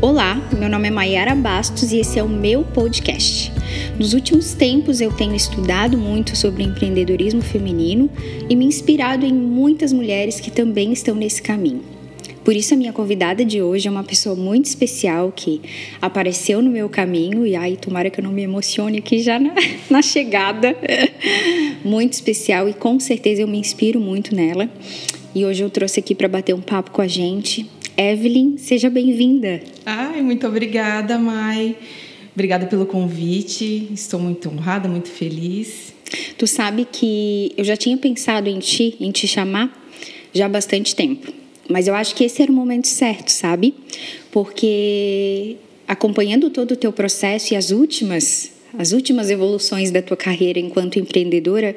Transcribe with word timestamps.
Olá, 0.00 0.40
meu 0.56 0.68
nome 0.68 0.86
é 0.86 0.90
Mayara 0.92 1.34
Bastos 1.34 1.90
e 1.90 1.98
esse 1.98 2.20
é 2.20 2.22
o 2.22 2.28
meu 2.28 2.62
podcast. 2.62 3.52
Nos 3.98 4.14
últimos 4.14 4.54
tempos 4.54 5.00
eu 5.00 5.10
tenho 5.10 5.34
estudado 5.34 5.98
muito 5.98 6.36
sobre 6.36 6.62
empreendedorismo 6.62 7.42
feminino 7.42 8.08
e 8.48 8.54
me 8.54 8.64
inspirado 8.64 9.26
em 9.26 9.32
muitas 9.32 9.92
mulheres 9.92 10.38
que 10.38 10.52
também 10.52 10.92
estão 10.92 11.16
nesse 11.16 11.42
caminho. 11.42 11.82
Por 12.44 12.54
isso, 12.54 12.74
a 12.74 12.76
minha 12.76 12.92
convidada 12.92 13.44
de 13.44 13.60
hoje 13.60 13.88
é 13.88 13.90
uma 13.90 14.04
pessoa 14.04 14.36
muito 14.36 14.66
especial 14.66 15.32
que 15.34 15.60
apareceu 16.00 16.62
no 16.62 16.70
meu 16.70 16.88
caminho 16.88 17.44
e 17.44 17.56
ai, 17.56 17.76
tomara 17.76 18.08
que 18.08 18.20
eu 18.20 18.24
não 18.24 18.30
me 18.30 18.42
emocione 18.42 18.98
aqui 18.98 19.20
já 19.20 19.40
na, 19.40 19.52
na 19.90 20.00
chegada. 20.00 20.76
muito 21.84 22.12
especial 22.12 22.68
e 22.68 22.72
com 22.72 23.00
certeza 23.00 23.42
eu 23.42 23.48
me 23.48 23.58
inspiro 23.58 23.98
muito 23.98 24.32
nela. 24.32 24.70
E 25.34 25.44
hoje 25.44 25.64
eu 25.64 25.68
trouxe 25.68 25.98
aqui 25.98 26.14
para 26.14 26.28
bater 26.28 26.54
um 26.54 26.60
papo 26.60 26.92
com 26.92 27.02
a 27.02 27.08
gente 27.08 27.68
Evelyn, 27.98 28.56
seja 28.58 28.88
bem-vinda. 28.88 29.60
Ai, 29.84 30.22
muito 30.22 30.46
obrigada, 30.46 31.18
Mai. 31.18 31.76
Obrigada 32.32 32.66
pelo 32.66 32.86
convite. 32.86 33.88
Estou 33.92 34.20
muito 34.20 34.48
honrada, 34.48 34.88
muito 34.88 35.08
feliz. 35.08 35.92
Tu 36.38 36.46
sabe 36.46 36.86
que 36.90 37.52
eu 37.56 37.64
já 37.64 37.76
tinha 37.76 37.96
pensado 37.96 38.48
em 38.48 38.60
ti, 38.60 38.94
em 39.00 39.10
te 39.10 39.26
chamar 39.26 39.76
já 40.32 40.46
há 40.46 40.48
bastante 40.48 40.94
tempo. 40.94 41.32
Mas 41.68 41.88
eu 41.88 41.94
acho 41.96 42.14
que 42.14 42.22
esse 42.22 42.40
era 42.40 42.52
o 42.52 42.54
momento 42.54 42.86
certo, 42.86 43.30
sabe? 43.30 43.74
Porque 44.30 45.56
acompanhando 45.88 46.50
todo 46.50 46.72
o 46.72 46.76
teu 46.76 46.92
processo 46.92 47.52
e 47.52 47.56
as 47.56 47.72
últimas, 47.72 48.52
as 48.78 48.92
últimas 48.92 49.28
evoluções 49.28 49.90
da 49.90 50.00
tua 50.00 50.16
carreira 50.16 50.60
enquanto 50.60 51.00
empreendedora, 51.00 51.74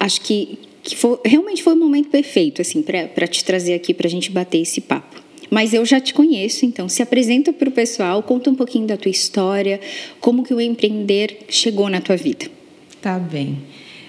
acho 0.00 0.22
que, 0.22 0.58
que 0.82 0.96
foi, 0.96 1.18
realmente 1.26 1.62
foi 1.62 1.74
o 1.74 1.76
momento 1.76 2.08
perfeito 2.08 2.62
assim 2.62 2.80
para 2.80 3.26
te 3.26 3.44
trazer 3.44 3.74
aqui 3.74 3.92
para 3.92 4.06
a 4.06 4.10
gente 4.10 4.30
bater 4.30 4.62
esse 4.62 4.80
papo. 4.80 5.25
Mas 5.50 5.72
eu 5.72 5.84
já 5.84 6.00
te 6.00 6.12
conheço, 6.12 6.64
então 6.64 6.88
se 6.88 7.02
apresenta 7.02 7.52
para 7.52 7.68
o 7.68 7.72
pessoal, 7.72 8.22
conta 8.22 8.50
um 8.50 8.54
pouquinho 8.54 8.86
da 8.86 8.96
tua 8.96 9.10
história, 9.10 9.80
como 10.20 10.42
que 10.42 10.52
o 10.52 10.60
empreender 10.60 11.38
chegou 11.48 11.88
na 11.88 12.00
tua 12.00 12.16
vida. 12.16 12.46
Tá 13.00 13.18
bem. 13.18 13.58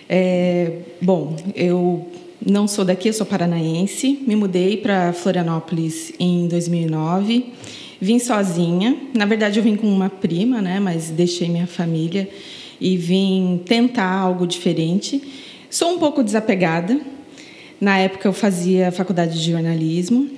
É, 0.09 0.71
bom, 1.01 1.35
eu 1.55 2.07
não 2.43 2.67
sou 2.67 2.85
daqui, 2.85 3.09
eu 3.09 3.13
sou 3.13 3.25
paranaense. 3.25 4.19
Me 4.25 4.35
mudei 4.35 4.77
para 4.77 5.13
Florianópolis 5.13 6.13
em 6.19 6.47
2009. 6.47 7.45
Vim 7.99 8.19
sozinha. 8.19 8.95
Na 9.13 9.25
verdade, 9.25 9.59
eu 9.59 9.63
vim 9.63 9.75
com 9.75 9.87
uma 9.87 10.09
prima, 10.09 10.61
né? 10.61 10.79
Mas 10.79 11.09
deixei 11.09 11.49
minha 11.49 11.67
família 11.67 12.29
e 12.79 12.95
vim 12.95 13.61
tentar 13.65 14.09
algo 14.09 14.47
diferente. 14.47 15.21
Sou 15.69 15.93
um 15.93 15.99
pouco 15.99 16.23
desapegada. 16.23 16.99
Na 17.81 17.97
época, 17.97 18.27
eu 18.27 18.33
fazia 18.33 18.91
faculdade 18.91 19.39
de 19.39 19.51
jornalismo 19.51 20.29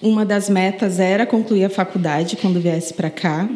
uma 0.00 0.24
das 0.24 0.48
metas 0.48 1.00
era 1.00 1.26
concluir 1.26 1.64
a 1.64 1.70
faculdade 1.70 2.36
quando 2.36 2.60
viesse 2.60 2.94
para 2.94 3.10
cá. 3.10 3.48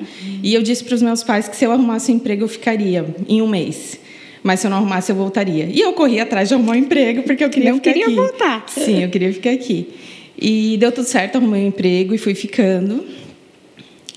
E 0.43 0.55
eu 0.55 0.63
disse 0.63 0.83
para 0.83 0.95
os 0.95 1.03
meus 1.03 1.23
pais 1.23 1.49
que 1.49 1.57
se 1.57 1.65
eu 1.65 1.73
arrumasse 1.73 2.11
um 2.11 2.17
emprego, 2.17 2.45
eu 2.45 2.49
ficaria 2.49 3.07
em 3.29 3.41
um 3.41 3.49
mês. 3.49 3.99
Mas 4.43 4.61
se 4.61 4.67
eu 4.67 4.71
não 4.71 4.79
arrumasse, 4.79 5.13
eu 5.13 5.17
voltaria. 5.17 5.69
E 5.71 5.81
eu 5.81 5.93
corri 5.93 6.19
atrás 6.19 6.49
de 6.49 6.55
arrumar 6.55 6.73
um 6.73 6.77
emprego, 6.77 7.23
porque 7.23 7.45
eu 7.45 7.51
queria 7.51 7.71
não 7.71 7.79
ficar 7.79 7.93
queria 7.93 8.07
aqui. 8.07 8.15
voltar. 8.17 8.65
Sim, 8.69 9.03
eu 9.05 9.09
queria 9.09 9.33
ficar 9.33 9.51
aqui. 9.51 9.89
E 10.37 10.77
deu 10.79 10.91
tudo 10.91 11.07
certo, 11.07 11.37
arrumei 11.37 11.63
um 11.65 11.69
emprego 11.69 12.15
e 12.15 12.19
fui 12.19 12.35
ficando. 12.35 13.05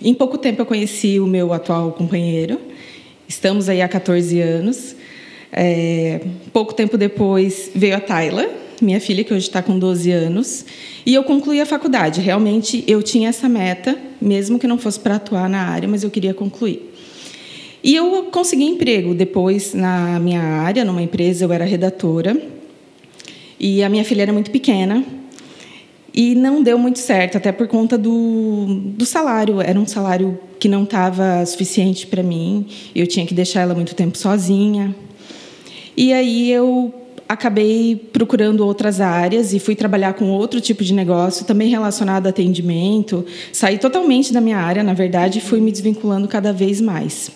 Em 0.01 0.13
pouco 0.13 0.37
tempo 0.37 0.61
eu 0.61 0.65
conheci 0.65 1.19
o 1.19 1.27
meu 1.27 1.53
atual 1.53 1.91
companheiro. 1.91 2.59
Estamos 3.27 3.69
aí 3.69 3.81
há 3.81 3.87
14 3.87 4.41
anos. 4.41 4.95
É, 5.51 6.21
pouco 6.51 6.73
tempo 6.73 6.97
depois 6.97 7.71
veio 7.73 7.95
a 7.95 7.99
Tayla, 7.99 8.49
minha 8.81 8.99
filha, 8.99 9.23
que 9.23 9.33
hoje 9.33 9.47
está 9.47 9.61
com 9.61 9.77
12 9.77 10.11
anos. 10.11 10.65
E 11.05 11.13
eu 11.13 11.23
concluí 11.23 11.61
a 11.61 11.65
faculdade. 11.65 12.21
Realmente 12.21 12.83
eu 12.87 13.01
tinha 13.01 13.29
essa 13.29 13.47
meta, 13.47 13.97
mesmo 14.21 14.57
que 14.59 14.67
não 14.67 14.77
fosse 14.77 14.99
para 14.99 15.15
atuar 15.15 15.49
na 15.49 15.59
área, 15.59 15.87
mas 15.87 16.03
eu 16.03 16.09
queria 16.09 16.33
concluir. 16.33 16.91
E 17.83 17.95
eu 17.95 18.23
consegui 18.31 18.63
emprego 18.63 19.13
depois 19.13 19.73
na 19.73 20.19
minha 20.19 20.41
área, 20.41 20.83
numa 20.83 21.01
empresa, 21.01 21.45
eu 21.45 21.53
era 21.53 21.65
redatora. 21.65 22.35
E 23.59 23.83
a 23.83 23.89
minha 23.89 24.03
filha 24.03 24.23
era 24.23 24.33
muito 24.33 24.49
pequena. 24.49 25.03
E 26.11 26.33
não 26.33 26.63
deu 26.63 26.79
muito 26.79 26.97
certo, 26.97 27.37
até 27.37 27.51
por 27.51 27.67
conta 27.67 27.97
do, 27.97 28.65
do 28.95 29.05
salário. 29.05 29.61
Era 29.61 29.79
um 29.79 29.85
salário 29.85 30.39
que 30.59 30.67
não 30.67 30.83
estava 30.83 31.45
suficiente 31.45 32.07
para 32.07 32.23
mim. 32.23 32.65
Eu 32.95 33.05
tinha 33.05 33.25
que 33.25 33.33
deixar 33.33 33.61
ela 33.61 33.75
muito 33.75 33.93
tempo 33.93 34.17
sozinha. 34.17 34.95
E 35.95 36.11
aí 36.11 36.51
eu 36.51 36.93
acabei 37.27 37.95
procurando 38.13 38.65
outras 38.65 39.01
áreas 39.01 39.53
e 39.53 39.59
fui 39.59 39.75
trabalhar 39.75 40.13
com 40.13 40.29
outro 40.29 40.61
tipo 40.61 40.83
de 40.83 40.93
negócio, 40.93 41.45
também 41.45 41.69
relacionado 41.69 42.27
a 42.27 42.29
atendimento. 42.29 43.25
Saí 43.51 43.77
totalmente 43.77 44.31
da 44.31 44.39
minha 44.39 44.57
área, 44.57 44.83
na 44.83 44.93
verdade, 44.93 45.39
e 45.39 45.41
fui 45.41 45.59
me 45.59 45.71
desvinculando 45.71 46.27
cada 46.27 46.53
vez 46.53 46.79
mais. 46.79 47.31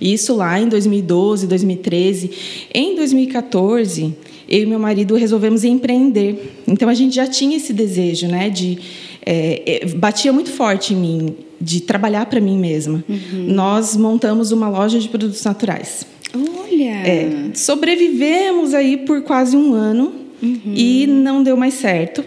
Isso 0.00 0.34
lá 0.34 0.60
em 0.60 0.68
2012, 0.68 1.46
2013. 1.46 2.30
Em 2.72 2.94
2014, 2.94 4.14
eu 4.48 4.62
e 4.62 4.66
meu 4.66 4.78
marido 4.78 5.14
resolvemos 5.16 5.64
empreender. 5.64 6.62
Então 6.66 6.88
a 6.88 6.94
gente 6.94 7.14
já 7.16 7.26
tinha 7.26 7.56
esse 7.56 7.72
desejo, 7.72 8.28
né, 8.28 8.48
de 8.48 8.78
é, 9.24 9.80
é 9.84 9.86
batia 9.86 10.32
muito 10.32 10.50
forte 10.50 10.94
em 10.94 10.96
mim 10.96 11.36
de 11.60 11.80
trabalhar 11.80 12.26
para 12.26 12.40
mim 12.40 12.56
mesma. 12.56 13.04
Uhum. 13.08 13.46
Nós 13.48 13.96
montamos 13.96 14.52
uma 14.52 14.68
loja 14.68 14.98
de 14.98 15.08
produtos 15.08 15.42
naturais. 15.42 16.06
Olha! 16.34 17.06
É, 17.06 17.30
sobrevivemos 17.54 18.74
aí 18.74 18.96
por 18.98 19.22
quase 19.22 19.56
um 19.56 19.72
ano 19.72 20.12
uhum. 20.42 20.72
e 20.74 21.06
não 21.06 21.42
deu 21.42 21.56
mais 21.56 21.74
certo. 21.74 22.24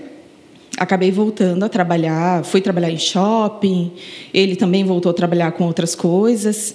Acabei 0.78 1.12
voltando 1.12 1.63
a 1.63 1.69
trabalhar, 1.69 2.44
fui 2.44 2.62
trabalhar 2.62 2.89
em 2.89 2.97
shopping, 2.97 3.91
ele 4.34 4.56
também 4.56 4.84
voltou 4.84 5.09
a 5.09 5.13
trabalhar 5.13 5.51
com 5.51 5.66
outras 5.66 5.94
coisas. 5.94 6.73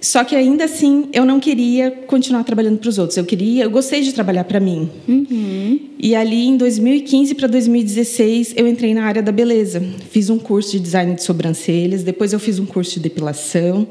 Só 0.00 0.24
que 0.24 0.34
ainda 0.34 0.64
assim 0.64 1.08
eu 1.12 1.26
não 1.26 1.38
queria 1.38 1.90
continuar 1.90 2.42
trabalhando 2.42 2.78
para 2.78 2.88
os 2.88 2.98
outros. 2.98 3.18
Eu 3.18 3.24
queria, 3.24 3.64
eu 3.64 3.70
gostei 3.70 4.00
de 4.00 4.14
trabalhar 4.14 4.44
para 4.44 4.58
mim. 4.58 4.88
Uhum. 5.06 5.78
E 5.98 6.14
ali 6.14 6.46
em 6.46 6.56
2015 6.56 7.34
para 7.34 7.46
2016 7.46 8.54
eu 8.56 8.66
entrei 8.66 8.94
na 8.94 9.04
área 9.04 9.22
da 9.22 9.30
beleza. 9.30 9.82
Fiz 10.10 10.30
um 10.30 10.38
curso 10.38 10.72
de 10.72 10.80
design 10.80 11.14
de 11.14 11.22
sobrancelhas, 11.22 12.02
depois 12.02 12.32
eu 12.32 12.40
fiz 12.40 12.58
um 12.58 12.64
curso 12.64 12.94
de 12.94 13.00
depilação. 13.00 13.86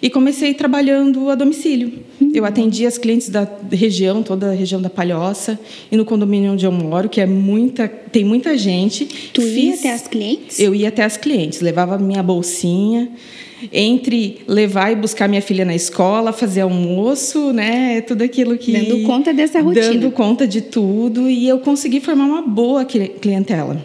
E 0.00 0.08
comecei 0.08 0.54
trabalhando 0.54 1.28
a 1.28 1.34
domicílio. 1.34 1.92
Eu 2.32 2.44
atendi 2.44 2.86
as 2.86 2.98
clientes 2.98 3.28
da 3.28 3.48
região, 3.72 4.22
toda 4.22 4.50
a 4.50 4.54
região 4.54 4.80
da 4.80 4.88
Palhoça, 4.90 5.58
e 5.90 5.96
no 5.96 6.04
condomínio 6.04 6.52
onde 6.52 6.64
eu 6.64 6.72
moro, 6.72 7.08
que 7.08 7.20
é 7.20 7.26
muita, 7.26 7.88
tem 7.88 8.24
muita 8.24 8.56
gente. 8.56 9.06
Tu 9.32 9.42
Fiz, 9.42 9.54
ia 9.56 9.74
até 9.74 9.92
as 9.92 10.08
clientes? 10.08 10.60
Eu 10.60 10.74
ia 10.74 10.88
até 10.88 11.04
as 11.04 11.16
clientes, 11.16 11.60
levava 11.60 11.98
minha 11.98 12.22
bolsinha. 12.22 13.10
Entre 13.72 14.42
levar 14.46 14.92
e 14.92 14.94
buscar 14.94 15.26
minha 15.28 15.42
filha 15.42 15.64
na 15.64 15.74
escola, 15.74 16.32
fazer 16.32 16.60
almoço, 16.60 17.52
né? 17.52 18.00
Tudo 18.02 18.22
aquilo 18.22 18.56
que. 18.56 18.70
Dando 18.70 19.02
conta 19.02 19.34
dessa 19.34 19.60
rotina. 19.60 19.94
Dando 19.94 20.12
conta 20.12 20.46
de 20.46 20.60
tudo. 20.60 21.28
E 21.28 21.48
eu 21.48 21.58
consegui 21.58 21.98
formar 21.98 22.26
uma 22.26 22.42
boa 22.42 22.84
clientela. 22.84 23.84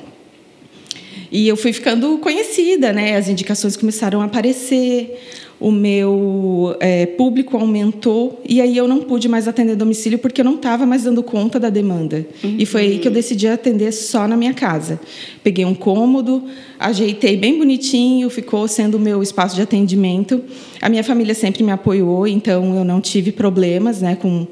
E 1.31 1.47
eu 1.47 1.57
fui 1.57 1.73
ficando 1.73 2.19
conhecida, 2.19 2.93
né? 2.93 3.15
As 3.15 3.27
indicações 3.27 3.75
começaram 3.75 4.21
a 4.21 4.25
aparecer 4.25 5.19
o 5.63 5.71
meu 5.71 6.75
é, 6.81 7.05
público 7.05 7.55
aumentou 7.55 8.41
e 8.43 8.59
aí 8.59 8.75
eu 8.75 8.85
não 8.85 8.99
pude 8.99 9.29
mais 9.29 9.47
atender 9.47 9.77
domicílio 9.77 10.19
porque 10.19 10.41
eu 10.41 10.45
não 10.45 10.55
estava 10.55 10.85
mais 10.85 11.03
dando 11.03 11.23
conta 11.23 11.57
da 11.57 11.69
demanda. 11.69 12.27
Uhum. 12.43 12.57
E 12.59 12.65
foi 12.65 12.81
aí 12.81 12.99
que 12.99 13.07
eu 13.07 13.11
decidi 13.13 13.47
atender 13.47 13.93
só 13.93 14.27
na 14.27 14.35
minha 14.35 14.53
casa. 14.53 14.99
Peguei 15.41 15.63
um 15.63 15.73
cômodo, 15.73 16.43
ajeitei 16.77 17.37
bem 17.37 17.57
bonitinho, 17.57 18.29
ficou 18.29 18.67
sendo 18.67 18.95
o 18.95 18.99
meu 18.99 19.23
espaço 19.23 19.55
de 19.55 19.61
atendimento. 19.61 20.43
A 20.81 20.89
minha 20.89 21.01
família 21.01 21.33
sempre 21.33 21.63
me 21.63 21.71
apoiou, 21.71 22.27
então 22.27 22.75
eu 22.75 22.83
não 22.83 22.99
tive 22.99 23.31
problemas 23.31 24.01
né, 24.01 24.17
com, 24.17 24.45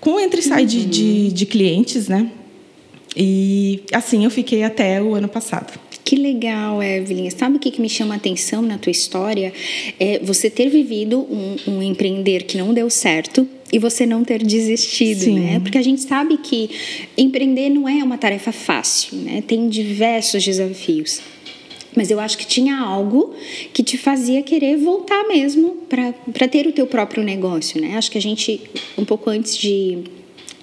com 0.00 0.18
entre 0.18 0.40
e 0.40 0.42
sai 0.42 0.62
uhum. 0.62 0.66
de, 0.66 0.86
de, 0.86 1.32
de 1.32 1.44
clientes. 1.44 2.08
Né? 2.08 2.30
E 3.14 3.82
assim 3.92 4.24
eu 4.24 4.30
fiquei 4.30 4.62
até 4.62 5.02
o 5.02 5.14
ano 5.14 5.28
passado. 5.28 5.78
Que 6.04 6.16
legal, 6.16 6.82
Evelyn. 6.82 7.30
Sabe 7.30 7.56
o 7.56 7.58
que, 7.58 7.70
que 7.70 7.80
me 7.80 7.88
chama 7.88 8.14
a 8.14 8.16
atenção 8.18 8.60
na 8.60 8.76
tua 8.76 8.90
história? 8.90 9.52
É 9.98 10.18
você 10.18 10.50
ter 10.50 10.68
vivido 10.68 11.20
um, 11.20 11.56
um 11.66 11.82
empreender 11.82 12.44
que 12.44 12.58
não 12.58 12.74
deu 12.74 12.90
certo 12.90 13.48
e 13.72 13.78
você 13.78 14.04
não 14.04 14.22
ter 14.22 14.44
desistido, 14.44 15.20
Sim. 15.20 15.40
né? 15.40 15.60
Porque 15.60 15.78
a 15.78 15.82
gente 15.82 16.02
sabe 16.02 16.36
que 16.36 16.70
empreender 17.16 17.70
não 17.70 17.88
é 17.88 18.04
uma 18.04 18.18
tarefa 18.18 18.52
fácil, 18.52 19.16
né? 19.16 19.42
Tem 19.46 19.66
diversos 19.68 20.44
desafios. 20.44 21.20
Mas 21.96 22.10
eu 22.10 22.20
acho 22.20 22.36
que 22.36 22.46
tinha 22.46 22.76
algo 22.76 23.34
que 23.72 23.82
te 23.82 23.96
fazia 23.96 24.42
querer 24.42 24.76
voltar 24.76 25.26
mesmo 25.26 25.76
para 25.88 26.48
ter 26.48 26.66
o 26.66 26.72
teu 26.72 26.86
próprio 26.86 27.22
negócio, 27.22 27.80
né? 27.80 27.96
Acho 27.96 28.10
que 28.10 28.18
a 28.18 28.22
gente, 28.22 28.60
um 28.98 29.04
pouco 29.04 29.30
antes 29.30 29.56
de 29.56 29.98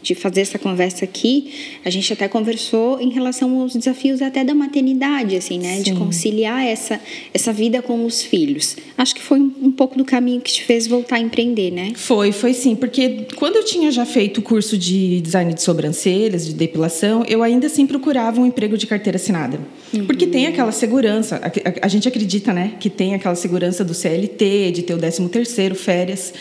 de 0.01 0.15
fazer 0.15 0.41
essa 0.41 0.57
conversa 0.57 1.05
aqui, 1.05 1.53
a 1.85 1.89
gente 1.89 2.11
até 2.11 2.27
conversou 2.27 2.99
em 2.99 3.09
relação 3.09 3.61
aos 3.61 3.75
desafios 3.75 4.21
até 4.21 4.43
da 4.43 4.53
maternidade, 4.53 5.35
assim, 5.35 5.59
né? 5.59 5.77
Sim. 5.77 5.83
De 5.83 5.93
conciliar 5.93 6.65
essa, 6.65 6.99
essa 7.33 7.53
vida 7.53 7.81
com 7.81 8.05
os 8.05 8.21
filhos. 8.21 8.75
Acho 8.97 9.13
que 9.13 9.21
foi 9.21 9.39
um 9.39 9.71
pouco 9.71 9.97
do 9.97 10.03
caminho 10.03 10.41
que 10.41 10.51
te 10.51 10.63
fez 10.63 10.87
voltar 10.87 11.17
a 11.17 11.19
empreender, 11.19 11.71
né? 11.71 11.93
Foi, 11.95 12.31
foi 12.31 12.53
sim. 12.53 12.75
Porque 12.75 13.27
quando 13.35 13.57
eu 13.57 13.63
tinha 13.63 13.91
já 13.91 14.05
feito 14.05 14.39
o 14.39 14.41
curso 14.41 14.77
de 14.77 15.21
design 15.21 15.53
de 15.53 15.61
sobrancelhas, 15.61 16.45
de 16.45 16.53
depilação, 16.53 17.23
eu 17.27 17.43
ainda 17.43 17.67
assim 17.67 17.85
procurava 17.85 18.41
um 18.41 18.45
emprego 18.45 18.77
de 18.77 18.87
carteira 18.87 19.17
assinada. 19.17 19.59
Uhum. 19.93 20.05
Porque 20.05 20.25
tem 20.25 20.47
aquela 20.47 20.71
segurança, 20.71 21.37
a, 21.37 21.47
a, 21.47 21.85
a, 21.85 21.87
gente 21.87 22.07
acredita, 22.07 22.53
né? 22.53 22.73
Que 22.79 22.89
tem 22.89 23.13
aquela 23.13 23.35
segurança 23.35 23.83
do 23.83 23.93
CLT, 23.93 24.71
de 24.71 24.81
ter 24.81 24.93
o 24.93 24.97
13 24.97 25.29
terceiro, 25.29 25.75
férias. 25.75 26.33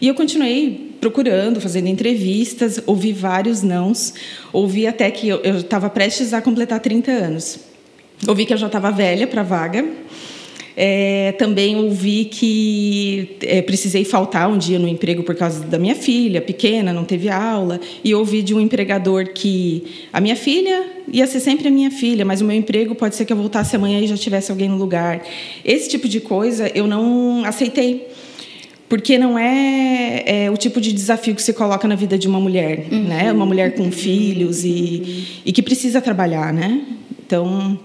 E 0.00 0.08
eu 0.08 0.14
continuei 0.14 0.89
procurando, 1.00 1.60
fazendo 1.60 1.88
entrevistas, 1.88 2.80
ouvi 2.86 3.12
vários 3.12 3.62
nãos, 3.62 4.12
ouvi 4.52 4.86
até 4.86 5.10
que 5.10 5.28
eu 5.28 5.40
estava 5.56 5.88
prestes 5.88 6.32
a 6.34 6.42
completar 6.42 6.78
30 6.80 7.10
anos. 7.10 7.58
Ouvi 8.28 8.44
que 8.44 8.52
eu 8.52 8.58
já 8.58 8.66
estava 8.66 8.90
velha 8.90 9.26
para 9.26 9.40
a 9.40 9.44
vaga. 9.44 9.84
É, 10.76 11.32
também 11.32 11.76
ouvi 11.76 12.26
que 12.26 13.36
é, 13.42 13.60
precisei 13.60 14.04
faltar 14.04 14.48
um 14.48 14.56
dia 14.56 14.78
no 14.78 14.86
emprego 14.86 15.22
por 15.22 15.34
causa 15.34 15.64
da 15.64 15.78
minha 15.78 15.94
filha, 15.94 16.40
pequena, 16.40 16.92
não 16.92 17.04
teve 17.04 17.28
aula. 17.28 17.80
E 18.04 18.14
ouvi 18.14 18.40
de 18.42 18.54
um 18.54 18.60
empregador 18.60 19.28
que 19.28 20.06
a 20.12 20.20
minha 20.20 20.36
filha 20.36 20.88
ia 21.12 21.26
ser 21.26 21.40
sempre 21.40 21.68
a 21.68 21.70
minha 21.70 21.90
filha, 21.90 22.24
mas 22.24 22.40
o 22.40 22.44
meu 22.44 22.56
emprego 22.56 22.94
pode 22.94 23.16
ser 23.16 23.24
que 23.24 23.32
eu 23.32 23.36
voltasse 23.36 23.74
amanhã 23.74 24.00
e 24.00 24.06
já 24.06 24.16
tivesse 24.16 24.50
alguém 24.50 24.68
no 24.68 24.76
lugar. 24.76 25.22
Esse 25.64 25.88
tipo 25.88 26.08
de 26.08 26.20
coisa 26.20 26.70
eu 26.74 26.86
não 26.86 27.44
aceitei 27.44 28.08
porque 28.90 29.16
não 29.16 29.38
é, 29.38 30.24
é, 30.26 30.50
o 30.50 30.56
tipo 30.56 30.80
de 30.80 30.92
desafio 30.92 31.32
que 31.32 31.40
se 31.40 31.52
coloca 31.52 31.86
na 31.86 31.94
vida 31.94 32.18
de 32.18 32.26
uma 32.26 32.40
mulher, 32.40 32.88
uhum. 32.90 33.04
né? 33.04 33.32
Uma 33.32 33.46
mulher 33.46 33.76
com 33.76 33.90
filhos 33.92 34.64
e, 34.64 35.42
e 35.46 35.52
que 35.52 35.62
precisa 35.62 36.00
trabalhar, 36.00 36.52
né? 36.52 36.82
Então, 37.24 37.78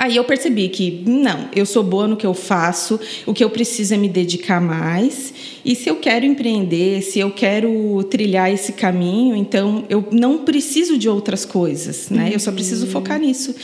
aí 0.00 0.16
eu 0.16 0.24
percebi 0.24 0.70
que 0.70 1.02
não, 1.06 1.50
eu 1.54 1.66
sou 1.66 1.84
boa 1.84 2.08
no 2.08 2.16
que 2.16 2.26
eu 2.26 2.32
faço, 2.32 2.98
o 3.26 3.34
que 3.34 3.44
eu 3.44 3.50
preciso 3.50 3.92
é 3.92 3.98
me 3.98 4.08
dedicar 4.08 4.58
mais. 4.58 5.34
E 5.62 5.74
se 5.74 5.90
eu 5.90 5.96
quero 5.96 6.24
empreender, 6.24 7.02
se 7.02 7.20
eu 7.20 7.30
quero 7.30 8.02
trilhar 8.04 8.50
esse 8.50 8.72
caminho, 8.72 9.36
então 9.36 9.84
eu 9.90 10.02
não 10.10 10.38
preciso 10.38 10.96
de 10.96 11.06
outras 11.06 11.44
coisas, 11.44 12.08
né? 12.08 12.30
Eu 12.32 12.40
só 12.40 12.50
preciso 12.50 12.86
uhum. 12.86 12.92
focar 12.92 13.20
nisso. 13.20 13.54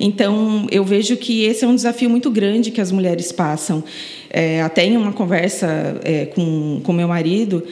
Então, 0.00 0.66
eu 0.68 0.84
vejo 0.84 1.16
que 1.16 1.44
esse 1.44 1.64
é 1.64 1.68
um 1.68 1.76
desafio 1.76 2.10
muito 2.10 2.28
grande 2.28 2.72
que 2.72 2.80
as 2.80 2.90
mulheres 2.90 3.30
passam. 3.30 3.84
É, 4.28 4.62
até 4.62 4.84
em 4.84 4.96
uma 4.96 5.12
conversa 5.12 6.00
é, 6.02 6.26
com, 6.26 6.80
com 6.82 6.92
meu 6.92 7.06
marido, 7.06 7.62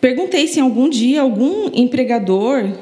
perguntei 0.00 0.48
se 0.48 0.58
algum 0.58 0.88
dia 0.88 1.22
algum 1.22 1.70
empregador 1.72 2.72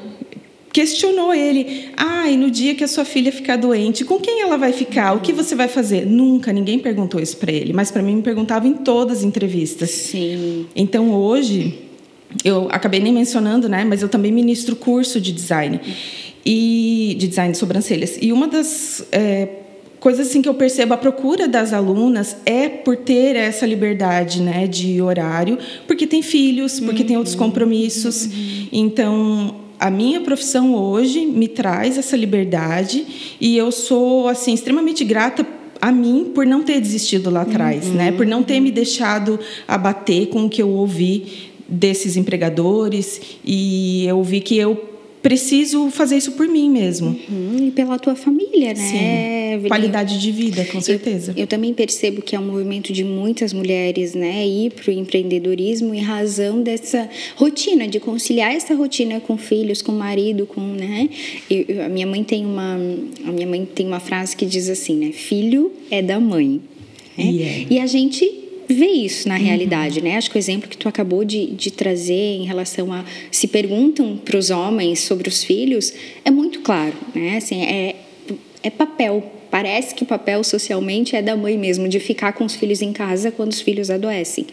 questionou 0.71 1.33
ele. 1.33 1.89
Ah, 1.97 2.29
e 2.29 2.37
no 2.37 2.49
dia 2.49 2.73
que 2.75 2.83
a 2.83 2.87
sua 2.87 3.05
filha 3.05 3.31
ficar 3.31 3.57
doente, 3.57 4.05
com 4.05 4.19
quem 4.19 4.41
ela 4.41 4.57
vai 4.57 4.71
ficar? 4.71 5.13
O 5.13 5.19
que 5.19 5.33
você 5.33 5.55
vai 5.55 5.67
fazer? 5.67 6.05
Nunca 6.05 6.53
ninguém 6.53 6.79
perguntou 6.79 7.19
isso 7.19 7.37
para 7.37 7.51
ele, 7.51 7.73
mas 7.73 7.91
para 7.91 8.01
mim 8.01 8.15
me 8.15 8.21
perguntava 8.21 8.67
em 8.67 8.73
todas 8.73 9.19
as 9.19 9.23
entrevistas. 9.23 9.89
Sim. 9.89 10.65
Então 10.75 11.13
hoje 11.13 11.79
eu 12.43 12.67
acabei 12.71 12.99
nem 12.99 13.13
mencionando, 13.13 13.67
né? 13.67 13.83
Mas 13.83 14.01
eu 14.01 14.09
também 14.09 14.31
ministro 14.31 14.75
curso 14.75 15.19
de 15.19 15.31
design 15.31 15.79
e 16.45 17.15
de 17.19 17.27
design 17.27 17.51
de 17.51 17.57
sobrancelhas. 17.57 18.17
E 18.21 18.31
uma 18.31 18.47
das 18.47 19.05
é, 19.11 19.47
coisas 19.99 20.27
assim 20.27 20.41
que 20.41 20.49
eu 20.49 20.53
percebo 20.53 20.93
a 20.93 20.97
procura 20.97 21.47
das 21.47 21.73
alunas 21.73 22.37
é 22.45 22.67
por 22.67 22.97
ter 22.97 23.35
essa 23.35 23.65
liberdade 23.67 24.41
né 24.41 24.65
de 24.65 24.99
horário 24.99 25.59
porque 25.85 26.07
tem 26.07 26.23
filhos 26.23 26.79
porque 26.79 27.03
uhum. 27.03 27.07
tem 27.07 27.17
outros 27.17 27.35
uhum. 27.35 27.41
compromissos 27.41 28.25
uhum. 28.25 28.67
então 28.71 29.60
a 29.81 29.89
minha 29.89 30.21
profissão 30.21 30.75
hoje 30.75 31.25
me 31.25 31.47
traz 31.47 31.97
essa 31.97 32.15
liberdade 32.15 33.35
e 33.41 33.57
eu 33.57 33.71
sou 33.71 34.27
assim 34.27 34.53
extremamente 34.53 35.03
grata 35.03 35.43
a 35.81 35.91
mim 35.91 36.31
por 36.35 36.45
não 36.45 36.61
ter 36.61 36.79
desistido 36.79 37.31
lá 37.31 37.41
atrás 37.41 37.87
uhum. 37.87 37.95
né 37.95 38.11
por 38.11 38.27
não 38.27 38.43
ter 38.43 38.59
me 38.59 38.71
deixado 38.71 39.39
abater 39.67 40.27
com 40.27 40.45
o 40.45 40.49
que 40.49 40.61
eu 40.61 40.69
ouvi 40.69 41.49
desses 41.67 42.15
empregadores 42.15 43.19
e 43.43 44.05
eu 44.05 44.21
vi 44.21 44.39
que 44.39 44.55
eu 44.55 44.90
preciso 45.21 45.89
fazer 45.89 46.17
isso 46.17 46.31
por 46.33 46.47
mim 46.47 46.69
mesmo. 46.69 47.09
Uhum, 47.29 47.67
e 47.67 47.71
pela 47.71 47.99
tua 47.99 48.15
família, 48.15 48.73
né? 48.73 49.59
Sim. 49.59 49.67
Qualidade 49.67 50.19
de 50.19 50.31
vida, 50.31 50.65
com 50.65 50.81
certeza. 50.81 51.33
Eu, 51.35 51.41
eu, 51.41 51.47
também 51.47 51.73
percebo 51.73 52.21
que 52.21 52.35
é 52.35 52.39
um 52.39 52.45
movimento 52.45 52.91
de 52.91 53.03
muitas 53.03 53.53
mulheres, 53.53 54.13
né? 54.13 54.45
Ir 54.47 54.71
para 54.71 54.89
o 54.89 54.93
empreendedorismo 54.93 55.93
em 55.93 55.99
razão 55.99 56.61
dessa 56.61 57.09
rotina, 57.35 57.87
de 57.87 57.99
conciliar 57.99 58.53
essa 58.53 58.73
rotina 58.73 59.19
com 59.19 59.37
filhos, 59.37 59.81
com 59.81 59.91
marido, 59.91 60.45
com, 60.45 60.61
né? 60.61 61.09
Eu, 61.49 61.85
a 61.85 61.89
minha 61.89 62.07
mãe 62.07 62.23
tem 62.23 62.45
uma, 62.45 62.75
a 63.25 63.31
minha 63.31 63.47
mãe 63.47 63.65
tem 63.65 63.85
uma 63.85 63.99
frase 63.99 64.35
que 64.35 64.45
diz 64.45 64.69
assim, 64.69 64.95
né? 64.95 65.11
Filho 65.11 65.71
é 65.89 66.01
da 66.01 66.19
mãe. 66.19 66.61
Né? 67.17 67.25
Yeah. 67.25 67.67
E 67.69 67.79
a 67.79 67.85
gente 67.85 68.40
vê 68.71 68.87
isso 68.87 69.27
na 69.27 69.35
realidade, 69.35 69.99
uhum. 69.99 70.05
né? 70.05 70.17
Acho 70.17 70.29
que 70.29 70.37
o 70.37 70.39
exemplo 70.39 70.69
que 70.69 70.77
tu 70.77 70.87
acabou 70.87 71.23
de, 71.23 71.47
de 71.47 71.71
trazer 71.71 72.13
em 72.13 72.45
relação 72.45 72.91
a 72.91 73.03
se 73.31 73.47
perguntam 73.47 74.17
para 74.17 74.37
os 74.37 74.49
homens 74.49 74.99
sobre 74.99 75.27
os 75.29 75.43
filhos 75.43 75.93
é 76.23 76.31
muito 76.31 76.59
claro, 76.61 76.93
né? 77.13 77.37
Assim, 77.37 77.63
é, 77.63 77.95
é 78.63 78.69
papel. 78.69 79.31
Parece 79.49 79.93
que 79.93 80.03
o 80.03 80.05
papel 80.05 80.43
socialmente 80.43 81.15
é 81.15 81.21
da 81.21 81.35
mãe 81.35 81.57
mesmo, 81.57 81.89
de 81.89 81.99
ficar 81.99 82.31
com 82.33 82.45
os 82.45 82.55
filhos 82.55 82.81
em 82.81 82.93
casa 82.93 83.31
quando 83.31 83.51
os 83.51 83.59
filhos 83.59 83.89
adoecem. 83.89 84.45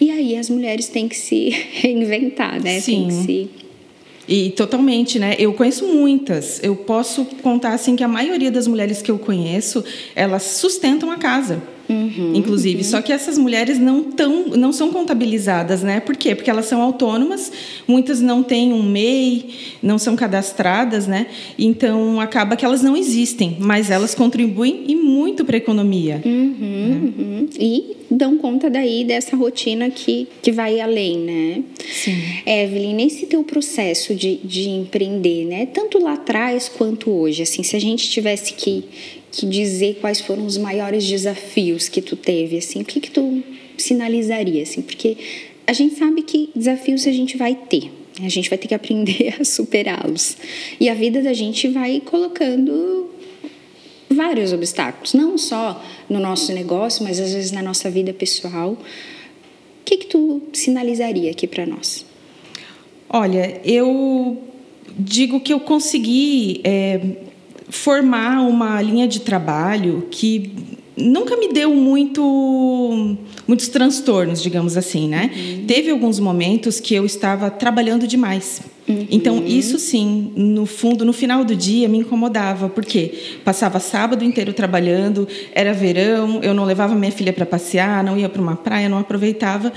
E 0.00 0.10
aí 0.10 0.36
as 0.36 0.48
mulheres 0.48 0.88
têm 0.88 1.08
que 1.08 1.16
se 1.16 1.48
reinventar, 1.74 2.62
né? 2.62 2.80
Sim. 2.80 3.10
Se 3.10 3.50
e 4.26 4.50
totalmente, 4.50 5.18
né? 5.18 5.36
Eu 5.38 5.52
conheço 5.52 5.86
muitas. 5.86 6.62
Eu 6.62 6.74
posso 6.74 7.26
contar 7.42 7.74
assim 7.74 7.94
que 7.94 8.02
a 8.02 8.08
maioria 8.08 8.50
das 8.50 8.66
mulheres 8.66 9.02
que 9.02 9.10
eu 9.10 9.18
conheço, 9.18 9.84
elas 10.14 10.42
sustentam 10.42 11.10
a 11.10 11.18
casa. 11.18 11.62
Uhum, 11.94 12.34
inclusive. 12.34 12.78
Uhum. 12.78 12.84
Só 12.84 13.00
que 13.02 13.12
essas 13.12 13.38
mulheres 13.38 13.78
não, 13.78 14.02
tão, 14.02 14.48
não 14.48 14.72
são 14.72 14.90
contabilizadas, 14.90 15.82
né? 15.82 16.00
Por 16.00 16.16
quê? 16.16 16.34
Porque 16.34 16.50
elas 16.50 16.66
são 16.66 16.82
autônomas, 16.82 17.52
muitas 17.86 18.20
não 18.20 18.42
têm 18.42 18.72
um 18.72 18.82
MEI, 18.82 19.50
não 19.82 19.98
são 19.98 20.16
cadastradas, 20.16 21.06
né? 21.06 21.26
Então 21.58 22.20
acaba 22.20 22.56
que 22.56 22.64
elas 22.64 22.82
não 22.82 22.96
existem, 22.96 23.56
mas 23.60 23.90
elas 23.90 24.14
contribuem 24.14 24.84
e 24.88 24.96
muito 24.96 25.44
para 25.44 25.56
a 25.56 25.58
economia. 25.58 26.20
Uhum, 26.24 27.08
né? 27.16 27.46
E 27.58 27.96
dão 28.10 28.36
conta 28.38 28.68
daí 28.68 29.04
dessa 29.04 29.36
rotina 29.36 29.90
que, 29.90 30.26
que 30.42 30.52
vai 30.52 30.80
além, 30.80 31.18
né? 31.18 31.62
Sim. 31.92 32.18
Evelyn, 32.46 32.94
nesse 32.94 33.26
teu 33.26 33.42
processo 33.42 34.14
de, 34.14 34.36
de 34.44 34.68
empreender, 34.68 35.44
né? 35.44 35.66
Tanto 35.66 35.98
lá 35.98 36.14
atrás 36.14 36.68
quanto 36.68 37.10
hoje, 37.10 37.42
assim, 37.42 37.62
se 37.62 37.76
a 37.76 37.80
gente 37.80 38.08
tivesse 38.08 38.54
que 38.54 38.84
que 39.34 39.46
dizer 39.46 39.98
quais 40.00 40.20
foram 40.20 40.46
os 40.46 40.56
maiores 40.56 41.06
desafios 41.06 41.88
que 41.88 42.00
tu 42.00 42.16
teve, 42.16 42.58
assim, 42.58 42.82
o 42.82 42.84
que 42.84 43.00
que 43.00 43.10
tu 43.10 43.42
sinalizaria, 43.76 44.62
assim, 44.62 44.80
porque 44.80 45.16
a 45.66 45.72
gente 45.72 45.96
sabe 45.96 46.22
que 46.22 46.50
desafios 46.54 47.06
a 47.06 47.12
gente 47.12 47.36
vai 47.36 47.54
ter, 47.54 47.90
a 48.22 48.28
gente 48.28 48.48
vai 48.48 48.56
ter 48.56 48.68
que 48.68 48.74
aprender 48.74 49.34
a 49.40 49.44
superá-los 49.44 50.36
e 50.78 50.88
a 50.88 50.94
vida 50.94 51.20
da 51.20 51.32
gente 51.32 51.66
vai 51.68 52.00
colocando 52.00 53.10
vários 54.08 54.52
obstáculos, 54.52 55.12
não 55.12 55.36
só 55.36 55.82
no 56.08 56.20
nosso 56.20 56.52
negócio, 56.52 57.02
mas 57.02 57.18
às 57.18 57.32
vezes 57.32 57.50
na 57.50 57.62
nossa 57.62 57.90
vida 57.90 58.12
pessoal. 58.12 58.72
O 58.72 59.84
que 59.84 59.98
que 59.98 60.06
tu 60.06 60.40
sinalizaria 60.52 61.30
aqui 61.30 61.46
para 61.46 61.66
nós? 61.66 62.06
Olha, 63.08 63.60
eu 63.64 64.42
digo 64.98 65.40
que 65.40 65.52
eu 65.52 65.60
consegui 65.60 66.60
é, 66.64 67.00
formar 67.74 68.40
uma 68.40 68.80
linha 68.80 69.06
de 69.08 69.20
trabalho 69.20 70.06
que 70.10 70.52
nunca 70.96 71.36
me 71.36 71.52
deu 71.52 71.74
muito 71.74 73.16
muitos 73.46 73.68
transtornos, 73.68 74.40
digamos 74.40 74.76
assim, 74.76 75.08
né? 75.08 75.30
Uhum. 75.34 75.66
Teve 75.66 75.90
alguns 75.90 76.18
momentos 76.18 76.80
que 76.80 76.94
eu 76.94 77.04
estava 77.04 77.50
trabalhando 77.50 78.06
demais. 78.06 78.62
Uhum. 78.88 79.06
Então, 79.10 79.44
isso 79.44 79.78
sim, 79.78 80.32
no 80.36 80.66
fundo, 80.66 81.04
no 81.04 81.12
final 81.12 81.44
do 81.44 81.54
dia, 81.54 81.88
me 81.88 81.98
incomodava, 81.98 82.68
porque 82.68 83.38
passava 83.44 83.80
sábado 83.80 84.24
inteiro 84.24 84.52
trabalhando, 84.52 85.26
era 85.52 85.72
verão, 85.72 86.40
eu 86.42 86.54
não 86.54 86.64
levava 86.64 86.94
minha 86.94 87.12
filha 87.12 87.32
para 87.32 87.44
passear, 87.44 88.04
não 88.04 88.16
ia 88.16 88.28
para 88.28 88.40
uma 88.40 88.56
praia, 88.56 88.88
não 88.88 88.98
aproveitava. 88.98 89.72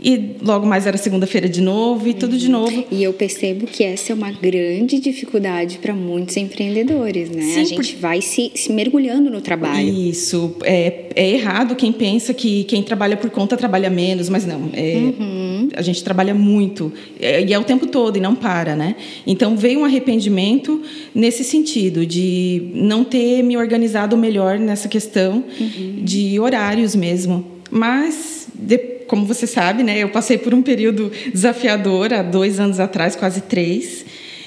E 0.00 0.36
logo 0.40 0.64
mais 0.64 0.86
era 0.86 0.96
segunda-feira 0.96 1.48
de 1.48 1.60
novo 1.60 2.08
e 2.08 2.14
tudo 2.14 2.36
de 2.36 2.48
novo. 2.48 2.84
E 2.90 3.02
eu 3.02 3.12
percebo 3.12 3.66
que 3.66 3.82
essa 3.82 4.12
é 4.12 4.14
uma 4.14 4.30
grande 4.30 5.00
dificuldade 5.00 5.78
para 5.78 5.92
muitos 5.92 6.36
empreendedores, 6.36 7.30
né? 7.30 7.42
Sim, 7.42 7.60
a 7.60 7.64
gente 7.64 7.96
vai 7.96 8.20
se, 8.20 8.52
se, 8.54 8.72
mergulhando 8.72 9.28
no 9.28 9.40
trabalho. 9.40 9.88
Isso. 9.88 10.54
É, 10.62 11.06
é 11.16 11.30
errado 11.30 11.74
quem 11.74 11.92
pensa 11.92 12.32
que 12.32 12.62
quem 12.64 12.82
trabalha 12.82 13.16
por 13.16 13.28
conta 13.30 13.56
trabalha 13.56 13.90
menos, 13.90 14.28
mas 14.28 14.46
não. 14.46 14.70
É, 14.72 14.94
uhum. 14.96 15.68
A 15.74 15.82
gente 15.82 16.02
trabalha 16.04 16.34
muito. 16.34 16.92
É, 17.20 17.42
e 17.42 17.52
é 17.52 17.58
o 17.58 17.64
tempo 17.64 17.86
todo 17.86 18.16
e 18.16 18.20
não 18.20 18.36
para, 18.36 18.76
né? 18.76 18.94
Então 19.26 19.56
veio 19.56 19.80
um 19.80 19.84
arrependimento 19.84 20.80
nesse 21.12 21.42
sentido, 21.42 22.06
de 22.06 22.70
não 22.72 23.02
ter 23.02 23.42
me 23.42 23.56
organizado 23.56 24.16
melhor 24.16 24.60
nessa 24.60 24.88
questão 24.88 25.44
uhum. 25.60 26.02
de 26.04 26.38
horários 26.38 26.94
mesmo. 26.94 27.44
Mas. 27.68 28.46
De, 28.54 28.97
como 29.08 29.26
você 29.26 29.46
sabe, 29.46 29.82
né, 29.82 29.98
eu 29.98 30.10
passei 30.10 30.38
por 30.38 30.54
um 30.54 30.62
período 30.62 31.10
desafiador 31.32 32.12
há 32.12 32.22
dois 32.22 32.60
anos 32.60 32.78
atrás, 32.78 33.16
quase 33.16 33.40
três, 33.40 34.04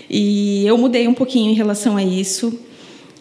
e 0.10 0.66
eu 0.66 0.78
mudei 0.78 1.08
um 1.08 1.14
pouquinho 1.14 1.52
em 1.52 1.56
relação 1.56 1.98
a 1.98 2.04
isso. 2.04 2.58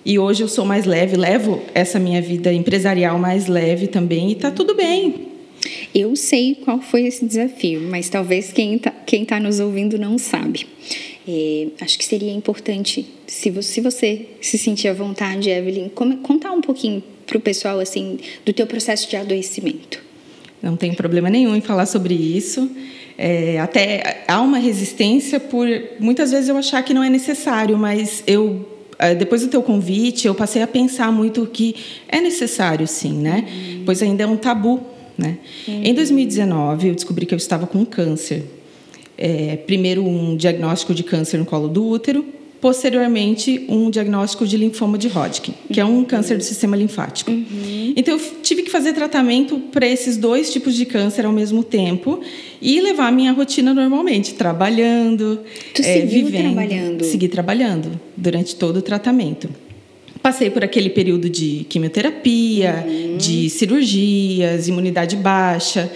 E 0.05 0.19
hoje 0.19 0.43
eu 0.43 0.49
sou 0.49 0.65
mais 0.65 0.87
leve, 0.87 1.17
levo 1.17 1.63
essa 1.75 1.99
minha 1.99 2.23
vida 2.23 2.53
empresarial 2.53 3.19
mais 3.19 3.47
leve 3.49 3.87
também, 3.87 4.31
e 4.31 4.33
está 4.33 4.51
tudo 4.51 4.75
bem. 4.75 5.29
Eu 5.95 6.17
sei 6.17 6.55
qual 6.55 6.81
foi 6.81 7.07
esse 7.07 7.25
desafio, 7.25 7.83
mas 7.83 8.09
talvez 8.09 8.53
quem 8.53 8.77
está 8.77 8.91
quem 8.91 9.25
tá 9.25 9.41
nos 9.41 9.61
ouvindo 9.61 9.99
não 9.99 10.17
sabe. 10.17 10.67
É, 11.29 11.67
acho 11.81 11.99
que 11.99 12.05
seria 12.05 12.33
importante, 12.33 13.07
se 13.27 13.51
você, 13.51 13.73
se 13.73 13.81
você 13.81 14.27
se 14.41 14.57
sentir 14.57 14.89
à 14.89 14.95
vontade, 14.95 15.51
Evelyn, 15.51 15.89
contar 15.89 16.53
um 16.53 16.61
pouquinho 16.61 17.03
para 17.27 17.37
o 17.37 17.41
pessoal 17.41 17.79
assim 17.79 18.19
do 18.45 18.53
teu 18.53 18.67
processo 18.67 19.09
de 19.09 19.17
adoecimento. 19.17 20.10
Não 20.63 20.77
tem 20.77 20.93
problema 20.95 21.31
nenhum 21.31 21.55
em 21.57 21.61
falar 21.61 21.87
sobre 21.87 22.15
isso. 22.15 22.71
É, 23.17 23.59
até 23.61 24.25
há 24.27 24.41
uma 24.41 24.59
resistência 24.59 25.39
por 25.39 25.67
muitas 25.99 26.31
vezes 26.31 26.49
eu 26.49 26.57
achar 26.57 26.83
que 26.83 26.95
não 26.95 27.03
é 27.03 27.11
necessário, 27.11 27.77
mas 27.77 28.23
eu 28.27 28.67
é, 28.99 29.15
depois 29.15 29.43
do 29.43 29.49
teu 29.49 29.63
convite 29.63 30.27
eu 30.27 30.35
passei 30.35 30.63
a 30.63 30.67
pensar 30.67 31.11
muito 31.11 31.47
que 31.47 31.75
é 32.09 32.21
necessário 32.21 32.87
sim, 32.87 33.15
né? 33.15 33.47
Uhum. 33.47 33.83
Pois 33.85 34.03
ainda 34.03 34.23
é 34.23 34.27
um 34.27 34.37
tabu, 34.37 34.81
né? 35.17 35.39
Uhum. 35.69 35.83
Em 35.85 35.95
2019 35.95 36.89
eu 36.89 36.95
descobri 36.95 37.27
que 37.27 37.35
eu 37.35 37.39
estava 37.39 37.67
com 37.67 37.85
câncer. 37.85 38.45
É, 39.17 39.57
primeiro 39.67 40.03
um 40.03 40.35
diagnóstico 40.35 40.95
de 40.95 41.03
câncer 41.03 41.37
no 41.37 41.45
colo 41.45 41.69
do 41.69 41.87
útero 41.87 42.40
posteriormente 42.61 43.65
um 43.69 43.91
diagnóstico 43.91 44.47
de 44.47 44.57
linfoma 44.57 44.99
de 44.99 45.09
Hodgkin, 45.09 45.55
que 45.73 45.81
é 45.81 45.85
um 45.85 46.05
câncer 46.05 46.37
do 46.37 46.45
sistema 46.45 46.77
linfático. 46.77 47.31
Uhum. 47.31 47.95
Então 47.97 48.15
eu 48.15 48.21
tive 48.43 48.63
que 48.63 48.71
fazer 48.71 48.93
tratamento 48.93 49.59
para 49.73 49.87
esses 49.87 50.17
dois 50.17 50.53
tipos 50.53 50.75
de 50.75 50.85
câncer 50.85 51.25
ao 51.25 51.33
mesmo 51.33 51.65
tempo 51.65 52.21
e 52.61 52.81
levar 52.81 53.09
a 53.09 53.13
minha 53.13 53.33
rotina 53.33 53.73
normalmente, 53.73 54.35
trabalhando, 54.35 55.41
tu 55.75 55.83
é, 55.83 56.01
vivendo, 56.01 56.55
trabalhando, 56.55 57.05
segui 57.05 57.29
trabalhando 57.29 58.01
durante 58.17 58.55
todo 58.57 58.77
o 58.79 58.83
tratamento. 58.83 59.49
Passei 60.23 60.51
por 60.51 60.63
aquele 60.63 60.91
período 60.91 61.31
de 61.31 61.65
quimioterapia, 61.71 62.85
uhum. 62.87 63.17
de 63.17 63.49
cirurgias, 63.49 64.69
imunidade 64.69 65.17
baixa. 65.17 65.91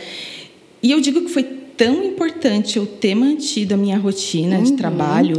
E 0.83 0.93
eu 0.93 1.01
digo 1.01 1.21
que 1.21 1.29
foi 1.29 1.47
tão 1.77 2.05
importante 2.05 2.79
eu 2.79 2.87
ter 2.87 3.15
mantido 3.15 3.75
a 3.75 3.77
minha 3.77 3.99
rotina 3.99 4.59
uhum, 4.59 4.65
de 4.65 4.73
trabalho, 4.73 5.37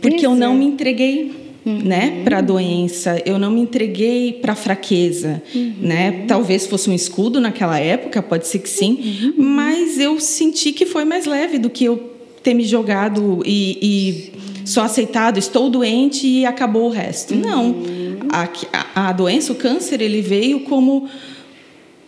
porque 0.00 0.26
eu 0.26 0.34
não 0.34 0.54
me 0.54 0.64
entreguei 0.64 1.32
uhum. 1.64 1.78
né, 1.82 2.22
para 2.24 2.38
a 2.38 2.40
doença, 2.40 3.22
eu 3.24 3.38
não 3.38 3.50
me 3.50 3.60
entreguei 3.60 4.34
para 4.34 4.52
a 4.52 4.56
fraqueza, 4.56 5.42
uhum. 5.54 5.74
né? 5.80 6.24
Talvez 6.26 6.66
fosse 6.66 6.88
um 6.90 6.94
escudo 6.94 7.40
naquela 7.40 7.78
época, 7.78 8.22
pode 8.22 8.46
ser 8.46 8.60
que 8.60 8.68
sim, 8.68 9.32
uhum. 9.36 9.44
mas 9.44 9.98
eu 9.98 10.18
senti 10.20 10.72
que 10.72 10.86
foi 10.86 11.04
mais 11.04 11.26
leve 11.26 11.58
do 11.58 11.70
que 11.70 11.84
eu 11.84 12.12
ter 12.42 12.54
me 12.54 12.64
jogado 12.64 13.42
e, 13.44 13.78
e 13.80 14.32
só 14.64 14.82
aceitado, 14.82 15.38
estou 15.38 15.70
doente 15.70 16.26
e 16.26 16.44
acabou 16.44 16.86
o 16.86 16.90
resto. 16.90 17.34
Não, 17.34 17.70
uhum. 17.70 18.18
a, 18.30 19.08
a 19.08 19.12
doença, 19.12 19.52
o 19.52 19.56
câncer, 19.56 20.00
ele 20.00 20.20
veio 20.20 20.60
como 20.60 21.08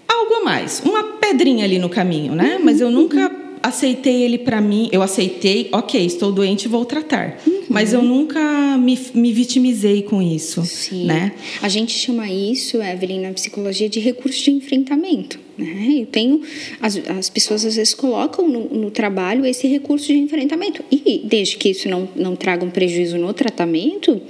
algo 0.06 0.34
a 0.34 0.44
mais, 0.44 0.82
uma 0.84 1.02
pedrinha 1.02 1.64
ali 1.64 1.78
no 1.78 1.88
caminho, 1.88 2.34
né? 2.34 2.58
Mas 2.62 2.80
eu 2.80 2.90
nunca 2.90 3.45
aceitei 3.62 4.22
ele 4.22 4.38
para 4.38 4.60
mim, 4.60 4.88
eu 4.92 5.02
aceitei, 5.02 5.68
ok, 5.72 6.04
estou 6.04 6.32
doente, 6.32 6.68
vou 6.68 6.84
tratar. 6.84 7.38
Uhum. 7.46 7.62
Mas 7.68 7.92
eu 7.92 8.02
nunca 8.02 8.40
me, 8.78 8.98
me 9.14 9.32
vitimizei 9.32 10.02
com 10.02 10.22
isso. 10.22 10.64
Sim. 10.64 11.06
Né? 11.06 11.32
A 11.60 11.68
gente 11.68 11.92
chama 11.92 12.30
isso, 12.30 12.82
Evelyn, 12.82 13.20
na 13.20 13.32
psicologia, 13.32 13.88
de 13.88 14.00
recurso 14.00 14.44
de 14.44 14.50
enfrentamento. 14.50 15.38
Né? 15.58 16.00
Eu 16.00 16.06
tenho. 16.06 16.40
As, 16.80 16.96
as 17.08 17.30
pessoas 17.30 17.64
às 17.64 17.76
vezes 17.76 17.94
colocam 17.94 18.48
no, 18.48 18.68
no, 18.68 18.90
trabalho 18.90 19.44
esse 19.44 19.66
recurso 19.66 20.06
de 20.06 20.18
enfrentamento. 20.18 20.84
E 20.90 21.22
desde 21.24 21.56
que 21.56 21.70
isso 21.70 21.88
não, 21.88 22.08
não 22.14 22.36
traga 22.36 22.64
um 22.64 22.70
prejuízo 22.70 23.18
no 23.18 23.32
tratamento. 23.32 24.20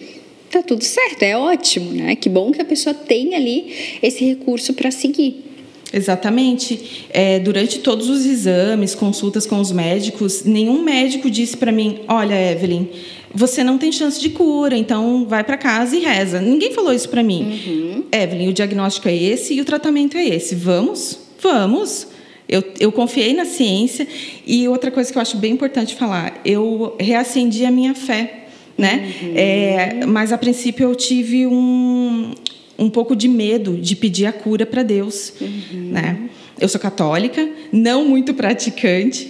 Tá 0.51 0.63
tudo 0.63 0.85
certo, 0.85 1.23
é 1.25 1.37
ótimo, 1.37 1.91
né? 1.91 2.15
Que 2.15 2.29
bom 2.29 2.53
que 2.53 2.63
a 2.63 2.65
pessoa 2.65 2.95
tem 2.95 3.35
ali 3.35 3.99
esse 4.01 4.25
recurso 4.25 4.73
para 4.75 4.91
seguir. 4.93 5.46
Exatamente. 5.93 7.07
É, 7.11 7.39
durante 7.39 7.79
todos 7.79 8.09
os 8.09 8.27
exames, 8.27 8.95
consultas 8.95 9.47
com 9.47 9.61
os 9.61 9.73
médicos, 9.73 10.45
nenhum 10.45 10.83
médico 10.83 11.31
disse 11.31 11.57
para 11.57 11.71
mim: 11.71 12.01
Olha, 12.09 12.35
Evelyn, 12.53 12.89
você 13.33 13.63
não 13.63 13.79
tem 13.79 13.93
chance 13.93 14.21
de 14.21 14.31
cura, 14.31 14.77
então 14.77 15.27
vai 15.29 15.45
para 15.45 15.57
casa 15.57 15.97
e 15.97 16.01
reza. 16.01 16.41
Ninguém 16.41 16.73
falou 16.73 16.93
isso 16.93 17.09
para 17.09 17.23
mim. 17.23 17.61
Uhum. 17.67 18.05
Evelyn, 18.11 18.49
o 18.49 18.53
diagnóstico 18.53 19.09
é 19.09 19.15
esse 19.15 19.55
e 19.55 19.61
o 19.61 19.65
tratamento 19.65 20.17
é 20.17 20.27
esse. 20.27 20.55
Vamos? 20.55 21.19
Vamos. 21.41 22.09
Eu, 22.49 22.63
eu 22.79 22.93
confiei 22.93 23.35
na 23.35 23.45
ciência. 23.45 24.07
E 24.47 24.69
outra 24.69 24.91
coisa 24.91 25.11
que 25.11 25.19
eu 25.19 25.23
acho 25.23 25.37
bem 25.37 25.53
importante 25.53 25.95
falar: 25.95 26.41
eu 26.45 26.97
reacendi 26.99 27.65
a 27.65 27.71
minha 27.71 27.95
fé. 27.95 28.43
Né? 28.79 29.11
Uhum. 29.23 29.33
É, 29.35 30.07
mas 30.07 30.33
a 30.33 30.37
princípio 30.37 30.85
eu 30.85 30.95
tive 30.95 31.47
um, 31.47 32.35
um 32.79 32.91
pouco 32.91 33.17
de 33.17 33.29
medo 33.29 33.77
de 33.77 33.97
pedir 33.97 34.27
a 34.27 34.33
cura 34.33 34.67
para 34.67 34.83
Deus, 34.83 35.33
uhum. 35.41 35.91
né? 35.91 36.29
Eu 36.59 36.69
sou 36.69 36.81
católica, 36.81 37.49
não 37.71 38.07
muito 38.07 38.33
praticante, 38.35 39.29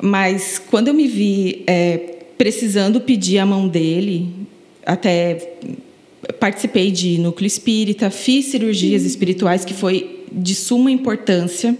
mas 0.00 0.60
quando 0.70 0.88
eu 0.88 0.94
me 0.94 1.08
vi 1.08 1.64
é, 1.66 1.96
precisando 2.38 3.00
pedir 3.00 3.38
a 3.38 3.46
mão 3.46 3.68
dele, 3.68 4.28
até 4.84 5.56
participei 6.38 6.90
de 6.90 7.18
núcleo 7.18 7.46
espírita, 7.46 8.10
fiz 8.10 8.46
cirurgias 8.46 9.02
uhum. 9.02 9.08
espirituais 9.08 9.64
que 9.64 9.74
foi 9.74 10.24
de 10.30 10.54
suma 10.54 10.90
importância. 10.90 11.76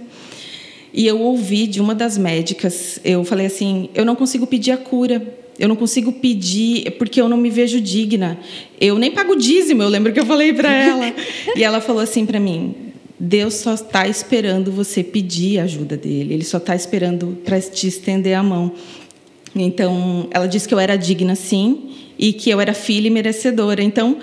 E 0.93 1.07
eu 1.07 1.21
ouvi 1.21 1.67
de 1.67 1.81
uma 1.81 1.95
das 1.95 2.19
médicas, 2.19 3.01
eu 3.03 3.25
falei 3.25 3.47
assim, 3.47 3.89
eu 3.95 4.05
não 4.05 4.15
consigo 4.15 4.47
pedir 4.47 4.73
a 4.73 4.77
cura, 4.77 5.23
eu 5.59 5.69
não 5.69 5.77
consigo 5.77 6.13
pedir 6.13 6.93
porque 6.93 7.21
eu 7.21 7.29
não 7.29 7.37
me 7.37 7.51
vejo 7.51 7.81
digna. 7.81 8.39
Eu 8.81 8.99
nem 8.99 9.11
pago 9.11 9.37
dízimo, 9.37 9.83
eu 9.83 9.89
lembro 9.89 10.13
que 10.13 10.21
eu 10.21 10.27
falei 10.27 10.53
para 10.53 10.73
ela. 10.73 11.15
e 11.57 11.63
ela 11.63 11.81
falou 11.81 12.03
assim 12.03 12.25
para 12.25 12.41
mim: 12.41 12.75
Deus 13.19 13.55
só 13.55 13.75
está 13.75 14.09
esperando 14.09 14.73
você 14.73 15.03
pedir 15.03 15.59
a 15.59 15.65
ajuda 15.65 15.97
dele. 15.97 16.35
Ele 16.35 16.45
só 16.45 16.59
está 16.59 16.75
esperando 16.75 17.39
para 17.45 17.61
te 17.61 17.87
estender 17.87 18.35
a 18.35 18.43
mão. 18.43 18.73
Então, 19.55 20.29
ela 20.31 20.47
disse 20.47 20.67
que 20.67 20.73
eu 20.73 20.79
era 20.79 20.97
digna, 20.97 21.35
sim, 21.35 21.91
e 22.19 22.33
que 22.33 22.49
eu 22.49 22.59
era 22.59 22.73
filha 22.73 23.09
e 23.09 23.11
merecedora. 23.11 23.83
Então, 23.83 24.19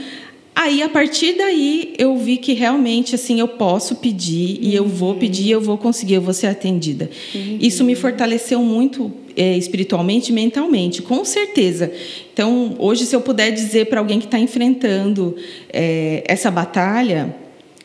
Aí, 0.61 0.83
a 0.83 0.89
partir 0.89 1.37
daí, 1.37 1.93
eu 1.97 2.17
vi 2.17 2.35
que 2.35 2.51
realmente, 2.51 3.15
assim, 3.15 3.39
eu 3.39 3.47
posso 3.47 3.95
pedir 3.95 4.57
uhum. 4.57 4.63
e 4.63 4.75
eu 4.75 4.85
vou 4.85 5.15
pedir, 5.15 5.49
eu 5.49 5.61
vou 5.61 5.77
conseguir, 5.77 6.15
eu 6.15 6.21
vou 6.21 6.33
ser 6.33 6.47
atendida. 6.47 7.09
Uhum. 7.33 7.57
Isso 7.61 7.81
me 7.85 7.95
fortaleceu 7.95 8.61
muito 8.61 9.09
é, 9.39 9.57
espiritualmente 9.57 10.33
e 10.33 10.35
mentalmente, 10.35 11.01
com 11.01 11.23
certeza. 11.23 11.89
Então, 12.33 12.75
hoje, 12.77 13.05
se 13.05 13.15
eu 13.15 13.21
puder 13.21 13.51
dizer 13.51 13.85
para 13.85 14.01
alguém 14.01 14.19
que 14.19 14.25
está 14.25 14.37
enfrentando 14.37 15.37
é, 15.71 16.21
essa 16.27 16.51
batalha, 16.51 17.33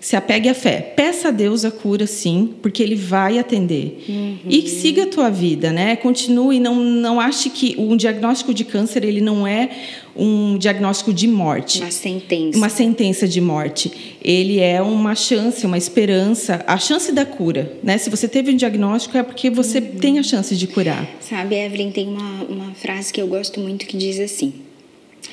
se 0.05 0.17
apegue 0.17 0.51
à 0.51 0.55
fé. 0.55 0.83
Peça 0.83 1.29
a 1.29 1.31
Deus 1.31 1.65
a 1.65 1.71
cura, 1.71 2.07
sim, 2.07 2.53
porque 2.61 2.83
Ele 2.83 2.95
vai 2.95 3.39
atender. 3.39 4.05
Uhum. 4.07 4.39
E 4.47 4.69
siga 4.69 5.05
a 5.05 5.07
tua 5.07 5.31
vida, 5.31 5.73
né? 5.73 5.97
Continue, 5.97 6.61
não, 6.61 6.75
não 6.75 7.19
ache 7.19 7.49
que 7.49 7.75
um 7.79 7.97
diagnóstico 7.97 8.53
de 8.53 8.67
câncer 8.67 9.03
ele 9.03 9.23
não 9.23 9.47
é 9.47 9.71
um 10.15 10.59
diagnóstico 10.59 11.11
de 11.11 11.27
morte. 11.27 11.81
Uma 11.81 11.91
sentença. 11.91 12.59
Uma 12.59 12.69
sentença 12.69 13.27
de 13.27 13.41
morte. 13.41 13.91
Ele 14.21 14.61
é 14.61 14.83
uma 14.83 15.15
chance, 15.15 15.65
uma 15.65 15.79
esperança, 15.79 16.63
a 16.67 16.77
chance 16.77 17.11
da 17.11 17.25
cura, 17.25 17.73
né? 17.83 17.97
Se 17.97 18.11
você 18.11 18.29
teve 18.29 18.53
um 18.53 18.57
diagnóstico 18.57 19.17
é 19.17 19.23
porque 19.23 19.49
você 19.49 19.79
uhum. 19.79 19.99
tem 19.99 20.19
a 20.19 20.23
chance 20.23 20.55
de 20.55 20.67
curar. 20.67 21.09
Sabe, 21.19 21.55
Evelyn, 21.55 21.91
tem 21.91 22.09
uma, 22.09 22.45
uma 22.45 22.75
frase 22.75 23.11
que 23.11 23.23
eu 23.23 23.27
gosto 23.27 23.59
muito 23.59 23.87
que 23.87 23.97
diz 23.97 24.21
assim: 24.21 24.53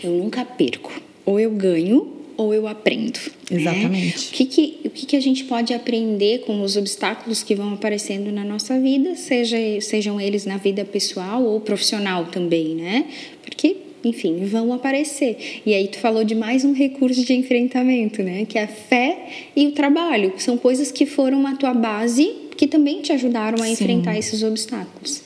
Eu 0.01 0.11
nunca 0.11 0.45
perco. 0.45 0.93
Ou 1.25 1.37
eu 1.37 1.51
ganho 1.51 2.20
ou 2.41 2.53
eu 2.53 2.67
aprendo. 2.67 3.19
Né? 3.49 3.61
Exatamente. 3.61 4.17
Né? 4.17 4.23
O, 4.29 4.31
que, 4.31 4.45
que, 4.45 4.77
o 4.85 4.89
que, 4.89 5.05
que 5.05 5.15
a 5.15 5.19
gente 5.19 5.43
pode 5.45 5.73
aprender 5.73 6.39
com 6.39 6.61
os 6.61 6.75
obstáculos 6.77 7.43
que 7.43 7.55
vão 7.55 7.73
aparecendo 7.73 8.31
na 8.31 8.43
nossa 8.43 8.79
vida, 8.79 9.15
seja, 9.15 9.57
sejam 9.81 10.19
eles 10.19 10.45
na 10.45 10.57
vida 10.57 10.83
pessoal 10.85 11.43
ou 11.43 11.59
profissional 11.59 12.25
também, 12.25 12.75
né? 12.75 13.05
Porque 13.43 13.77
enfim, 14.03 14.45
vão 14.45 14.73
aparecer. 14.73 15.61
E 15.65 15.73
aí 15.73 15.87
tu 15.87 15.99
falou 15.99 16.23
de 16.23 16.33
mais 16.33 16.65
um 16.65 16.73
recurso 16.73 17.23
de 17.23 17.33
enfrentamento, 17.33 18.23
né? 18.23 18.45
Que 18.45 18.57
é 18.57 18.63
a 18.63 18.67
fé 18.67 19.27
e 19.55 19.67
o 19.67 19.71
trabalho. 19.71 20.33
São 20.37 20.57
coisas 20.57 20.91
que 20.91 21.05
foram 21.05 21.45
a 21.45 21.55
tua 21.55 21.73
base, 21.73 22.31
que 22.57 22.67
também 22.67 23.01
te 23.01 23.11
ajudaram 23.11 23.61
a 23.61 23.67
Sim. 23.67 23.73
enfrentar 23.73 24.17
esses 24.17 24.41
obstáculos. 24.41 25.21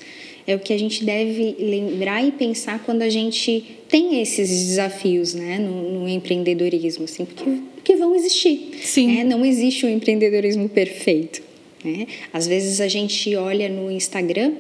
É 0.48 0.56
o 0.56 0.60
que 0.60 0.72
a 0.72 0.78
gente 0.78 1.04
deve 1.04 1.56
lembrar 1.60 2.24
e 2.24 2.32
pensar 2.32 2.84
quando 2.84 3.02
a 3.02 3.10
gente 3.10 3.64
tem 3.90 4.22
esses 4.22 4.50
desafios 4.50 5.34
né, 5.34 5.58
no, 5.58 6.02
no 6.02 6.10
empreendedorismo, 6.10 7.06
assim, 7.06 7.26
porque, 7.26 7.44
porque 7.76 7.96
vão 7.96 8.16
existir. 8.16 8.72
Sim. 8.84 9.08
Né? 9.08 9.24
Não 9.24 9.44
existe 9.44 9.86
um 9.86 9.90
empreendedorismo 9.90 10.70
perfeito. 10.70 11.42
Né? 11.84 12.08
Às 12.32 12.48
vezes 12.48 12.80
a 12.80 12.88
gente 12.88 13.36
olha 13.36 13.68
no 13.70 13.92
Instagram 13.92 14.54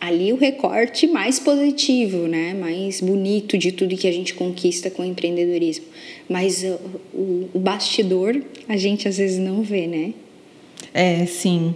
ali 0.00 0.32
o 0.32 0.36
recorte 0.36 1.06
mais 1.06 1.38
positivo, 1.38 2.26
né, 2.28 2.54
mais 2.54 3.00
bonito 3.00 3.56
de 3.56 3.72
tudo 3.72 3.96
que 3.96 4.06
a 4.06 4.12
gente 4.12 4.34
conquista 4.34 4.90
com 4.90 5.02
o 5.02 5.04
empreendedorismo. 5.04 5.86
Mas 6.28 6.62
uh, 6.62 6.78
o, 7.14 7.48
o 7.54 7.58
bastidor 7.58 8.40
a 8.68 8.76
gente 8.76 9.08
às 9.08 9.16
vezes 9.16 9.38
não 9.38 9.62
vê, 9.62 9.86
né? 9.86 10.12
É, 10.92 11.26
sim. 11.26 11.74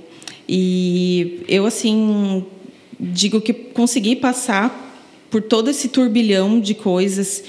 E 0.48 1.40
eu, 1.48 1.64
assim, 1.66 2.44
digo 3.00 3.40
que 3.40 3.52
consegui 3.52 4.14
passar 4.14 4.88
por 5.30 5.42
todo 5.42 5.70
esse 5.70 5.88
turbilhão 5.88 6.60
de 6.60 6.74
coisas 6.74 7.42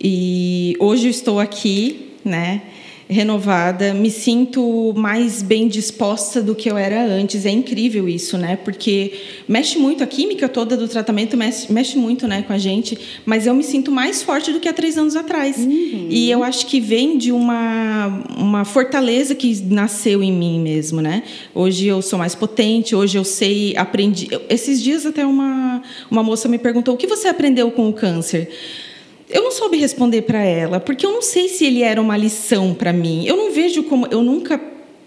e 0.00 0.76
hoje 0.80 1.06
eu 1.06 1.10
estou 1.10 1.38
aqui, 1.38 2.10
né? 2.24 2.62
Renovada, 3.12 3.94
me 3.94 4.10
sinto 4.10 4.92
mais 4.96 5.42
bem 5.42 5.68
disposta 5.68 6.42
do 6.42 6.54
que 6.54 6.70
eu 6.70 6.76
era 6.76 7.04
antes. 7.04 7.46
É 7.46 7.50
incrível 7.50 8.08
isso, 8.08 8.36
né? 8.36 8.56
Porque 8.56 9.12
mexe 9.46 9.78
muito 9.78 10.02
a 10.02 10.06
química 10.06 10.48
toda 10.48 10.76
do 10.76 10.88
tratamento 10.88 11.36
mexe, 11.36 11.72
mexe 11.72 11.96
muito, 11.96 12.26
né, 12.26 12.42
com 12.42 12.52
a 12.52 12.58
gente. 12.58 12.98
Mas 13.24 13.46
eu 13.46 13.54
me 13.54 13.62
sinto 13.62 13.92
mais 13.92 14.22
forte 14.22 14.52
do 14.52 14.58
que 14.58 14.68
há 14.68 14.72
três 14.72 14.98
anos 14.98 15.14
atrás. 15.14 15.58
Uhum. 15.58 16.06
E 16.10 16.30
eu 16.30 16.42
acho 16.42 16.66
que 16.66 16.80
vem 16.80 17.16
de 17.18 17.30
uma 17.30 18.24
uma 18.36 18.64
fortaleza 18.64 19.34
que 19.34 19.62
nasceu 19.64 20.22
em 20.22 20.32
mim 20.32 20.60
mesmo, 20.60 21.00
né? 21.00 21.22
Hoje 21.54 21.86
eu 21.86 22.02
sou 22.02 22.18
mais 22.18 22.34
potente. 22.34 22.94
Hoje 22.94 23.18
eu 23.18 23.24
sei, 23.24 23.74
aprendi. 23.76 24.28
Esses 24.48 24.82
dias 24.82 25.06
até 25.06 25.24
uma 25.24 25.82
uma 26.10 26.22
moça 26.22 26.48
me 26.48 26.58
perguntou 26.58 26.94
o 26.94 26.96
que 26.96 27.06
você 27.06 27.28
aprendeu 27.28 27.70
com 27.70 27.88
o 27.88 27.92
câncer. 27.92 28.48
Eu 29.28 29.42
não 29.42 29.50
soube 29.50 29.76
responder 29.76 30.22
para 30.22 30.42
ela, 30.42 30.78
porque 30.78 31.06
eu 31.06 31.12
não 31.12 31.22
sei 31.22 31.48
se 31.48 31.64
ele 31.64 31.82
era 31.82 32.00
uma 32.00 32.16
lição 32.16 32.74
para 32.74 32.92
mim. 32.92 33.24
Eu 33.26 33.36
não 33.36 33.50
vejo 33.50 33.82
como. 33.84 34.06
Eu 34.10 34.22
nunca 34.22 34.60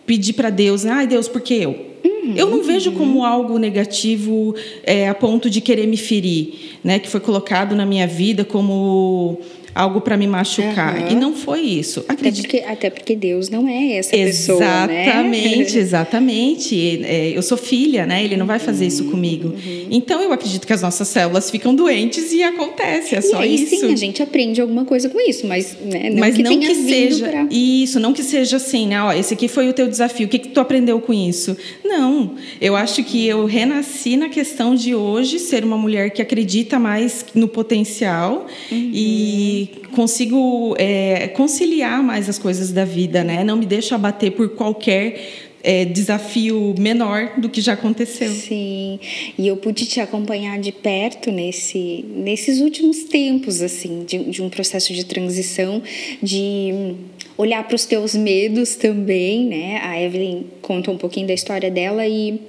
pedi 0.06 0.34
para 0.34 0.50
Deus, 0.50 0.86
ai 0.86 1.08
Deus, 1.08 1.28
por 1.28 1.42
que 1.42 1.56
eu? 1.56 1.72
Uhum, 2.04 2.34
eu 2.36 2.50
não 2.50 2.64
vejo 2.64 2.92
uhum. 2.92 2.98
como 2.98 3.26
algo 3.26 3.58
negativo 3.58 4.56
é, 4.84 5.10
a 5.10 5.14
ponto 5.16 5.50
de 5.50 5.62
querer 5.62 5.88
me 5.88 5.98
ferir, 5.98 6.78
né? 6.84 7.00
Que 7.00 7.10
foi 7.10 7.20
colocado 7.20 7.76
na 7.76 7.86
minha 7.86 8.08
vida 8.08 8.44
como 8.44 9.40
algo 9.76 10.00
para 10.00 10.16
me 10.16 10.26
machucar. 10.26 10.98
Uhum. 10.98 11.12
E 11.12 11.16
não 11.16 11.36
foi 11.36 11.60
isso. 11.60 12.06
Acredito... 12.08 12.46
Até, 12.46 12.58
porque, 12.60 12.72
até 12.72 12.90
porque 12.90 13.16
Deus 13.16 13.50
não 13.50 13.68
é 13.68 13.98
essa 13.98 14.12
pessoa, 14.12 14.88
né? 14.88 15.04
Exatamente, 15.04 15.78
exatamente. 15.78 17.04
É, 17.04 17.38
eu 17.38 17.42
sou 17.42 17.58
filha, 17.58 18.06
né? 18.06 18.24
Ele 18.24 18.38
não 18.38 18.46
vai 18.46 18.58
fazer 18.58 18.88
isso 18.88 19.04
uhum, 19.04 19.12
comigo. 19.12 19.50
Uhum. 19.50 19.88
Então, 19.92 20.22
eu 20.22 20.32
acredito 20.32 20.66
que 20.66 20.72
as 20.72 20.82
nossas 20.82 21.10
células 21.10 21.52
ficam 21.52 21.76
doentes 21.76 22.32
e 22.32 22.42
acontece, 22.42 23.16
é 23.16 23.22
só 23.22 23.42
e 23.42 23.44
aí, 23.44 23.56
isso. 23.56 23.76
sim, 23.82 23.92
a 23.92 23.96
gente 23.98 24.24
aprende 24.24 24.62
alguma 24.62 24.86
coisa 24.86 25.10
com 25.10 25.20
isso, 25.20 25.46
mas, 25.46 25.76
né, 25.84 26.10
não 26.10 26.20
mas 26.20 26.36
que 26.36 26.44
não 26.44 26.58
que 26.58 26.74
seja 26.74 27.28
pra... 27.28 27.48
isso, 27.52 28.00
não 28.00 28.14
que 28.14 28.24
seja 28.24 28.56
assim, 28.56 28.88
né? 28.88 29.02
Ó, 29.02 29.12
esse 29.12 29.34
aqui 29.34 29.50
foi 29.50 29.68
o 29.68 29.74
teu 29.74 29.90
desafio. 29.90 30.26
O 30.26 30.30
que, 30.30 30.40
que 30.40 30.50
tu 30.50 30.60
aprendeu 30.62 31.02
com 31.02 31.14
isso? 31.14 31.58
Não, 31.84 32.32
eu 32.62 32.78
acho 32.78 33.04
que 33.04 33.28
eu 33.28 33.46
renasci 33.46 34.16
na 34.16 34.30
questão 34.30 34.74
de 34.74 34.96
hoje 34.96 35.38
ser 35.38 35.66
uma 35.66 35.78
mulher 35.78 36.12
que 36.12 36.22
acredita 36.22 36.80
mais 36.80 37.26
no 37.36 37.50
potencial 37.50 38.48
uhum. 38.72 38.92
e 38.94 39.65
consigo 39.94 40.76
é, 40.78 41.28
conciliar 41.30 42.04
mais 42.04 42.30
as 42.30 42.38
coisas 42.38 42.72
da 42.72 42.86
vida, 42.86 43.24
né? 43.24 43.44
Não 43.44 43.58
me 43.58 43.66
deixo 43.66 43.96
abater 43.96 44.32
por 44.32 44.50
qualquer 44.50 45.20
é, 45.64 45.84
desafio 45.84 46.76
menor 46.78 47.40
do 47.40 47.50
que 47.50 47.60
já 47.60 47.74
aconteceu. 47.74 48.30
Sim, 48.32 49.00
e 49.38 49.48
eu 49.48 49.58
pude 49.58 49.86
te 49.88 50.00
acompanhar 50.00 50.60
de 50.60 50.72
perto 50.72 51.32
nesse, 51.32 52.06
nesses 52.10 52.62
últimos 52.62 53.06
tempos, 53.06 53.62
assim, 53.62 54.04
de, 54.06 54.20
de 54.26 54.44
um 54.44 54.50
processo 54.50 54.94
de 54.94 55.04
transição, 55.04 55.82
de 56.22 56.96
olhar 57.36 57.68
para 57.68 57.76
os 57.76 57.86
teus 57.86 58.14
medos 58.16 58.76
também, 58.76 59.46
né? 59.46 59.80
A 59.84 60.00
Evelyn 60.00 60.44
conta 60.62 60.92
um 60.92 60.98
pouquinho 60.98 61.28
da 61.28 61.34
história 61.34 61.72
dela 61.72 62.06
e 62.08 62.40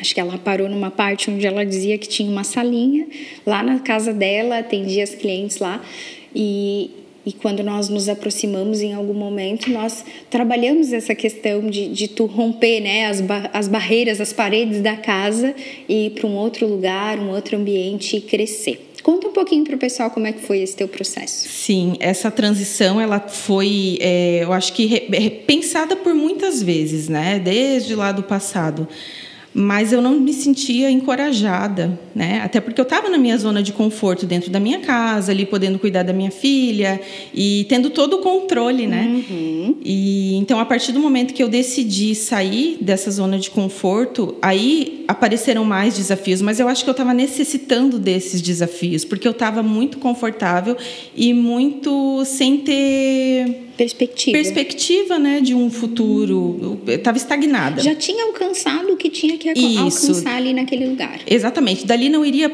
Acho 0.00 0.14
que 0.14 0.20
ela 0.20 0.36
parou 0.36 0.68
numa 0.68 0.90
parte 0.90 1.30
onde 1.30 1.46
ela 1.46 1.64
dizia 1.64 1.96
que 1.96 2.08
tinha 2.08 2.30
uma 2.30 2.44
salinha 2.44 3.06
lá 3.46 3.62
na 3.62 3.78
casa 3.78 4.12
dela, 4.12 4.58
atendia 4.58 5.02
as 5.02 5.14
clientes 5.14 5.58
lá. 5.58 5.82
E, 6.38 6.90
e 7.24 7.32
quando 7.32 7.62
nós 7.62 7.88
nos 7.88 8.10
aproximamos 8.10 8.82
em 8.82 8.92
algum 8.92 9.14
momento, 9.14 9.70
nós 9.70 10.04
trabalhamos 10.28 10.92
essa 10.92 11.14
questão 11.14 11.62
de, 11.70 11.88
de 11.88 12.08
tu 12.08 12.26
romper 12.26 12.80
né, 12.80 13.06
as, 13.06 13.22
ba 13.22 13.48
as 13.54 13.66
barreiras, 13.66 14.20
as 14.20 14.34
paredes 14.34 14.82
da 14.82 14.96
casa 14.96 15.54
e 15.88 16.06
ir 16.06 16.10
para 16.10 16.26
um 16.26 16.36
outro 16.36 16.66
lugar, 16.66 17.18
um 17.18 17.30
outro 17.30 17.56
ambiente 17.56 18.18
e 18.18 18.20
crescer. 18.20 18.92
Conta 19.02 19.28
um 19.28 19.32
pouquinho 19.32 19.64
para 19.64 19.76
o 19.76 19.78
pessoal 19.78 20.10
como 20.10 20.26
é 20.26 20.32
que 20.32 20.40
foi 20.40 20.58
esse 20.58 20.76
teu 20.76 20.88
processo. 20.88 21.48
Sim, 21.48 21.96
essa 22.00 22.28
transição 22.28 23.00
ela 23.00 23.20
foi, 23.20 23.98
é, 24.00 24.42
eu 24.42 24.52
acho 24.52 24.72
que 24.72 25.08
pensada 25.46 25.96
por 25.96 26.12
muitas 26.12 26.60
vezes, 26.60 27.08
né? 27.08 27.38
Desde 27.38 27.94
lá 27.94 28.10
do 28.12 28.24
passado 28.24 28.86
mas 29.58 29.90
eu 29.90 30.02
não 30.02 30.20
me 30.20 30.34
sentia 30.34 30.90
encorajada, 30.90 31.98
né? 32.14 32.42
Até 32.44 32.60
porque 32.60 32.78
eu 32.78 32.82
estava 32.82 33.08
na 33.08 33.16
minha 33.16 33.38
zona 33.38 33.62
de 33.62 33.72
conforto 33.72 34.26
dentro 34.26 34.50
da 34.50 34.60
minha 34.60 34.80
casa, 34.80 35.32
ali 35.32 35.46
podendo 35.46 35.78
cuidar 35.78 36.02
da 36.02 36.12
minha 36.12 36.30
filha 36.30 37.00
e 37.32 37.64
tendo 37.66 37.88
todo 37.88 38.16
o 38.16 38.18
controle, 38.18 38.86
né? 38.86 39.06
Uhum. 39.06 39.76
E 39.82 40.36
então 40.36 40.60
a 40.60 40.66
partir 40.66 40.92
do 40.92 41.00
momento 41.00 41.32
que 41.32 41.42
eu 41.42 41.48
decidi 41.48 42.14
sair 42.14 42.76
dessa 42.82 43.10
zona 43.10 43.38
de 43.38 43.48
conforto, 43.48 44.36
aí 44.42 45.06
apareceram 45.08 45.64
mais 45.64 45.96
desafios, 45.96 46.42
mas 46.42 46.60
eu 46.60 46.68
acho 46.68 46.84
que 46.84 46.90
eu 46.90 46.92
estava 46.92 47.14
necessitando 47.14 47.98
desses 47.98 48.42
desafios, 48.42 49.06
porque 49.06 49.26
eu 49.26 49.32
estava 49.32 49.62
muito 49.62 49.96
confortável 49.96 50.76
e 51.16 51.32
muito 51.32 52.22
sem 52.26 52.58
ter 52.58 53.65
perspectiva. 53.76 54.36
Perspectiva, 54.36 55.18
né, 55.18 55.40
de 55.40 55.54
um 55.54 55.70
futuro. 55.70 56.80
Estava 56.86 57.16
estagnada. 57.16 57.82
Já 57.82 57.94
tinha 57.94 58.24
alcançado 58.24 58.92
o 58.92 58.96
que 58.96 59.10
tinha 59.10 59.36
que 59.36 59.50
Isso. 59.52 59.78
alcançar 59.78 60.36
ali 60.36 60.52
naquele 60.52 60.86
lugar. 60.86 61.20
Exatamente. 61.26 61.86
Dali 61.86 62.08
não 62.08 62.24
iria 62.24 62.50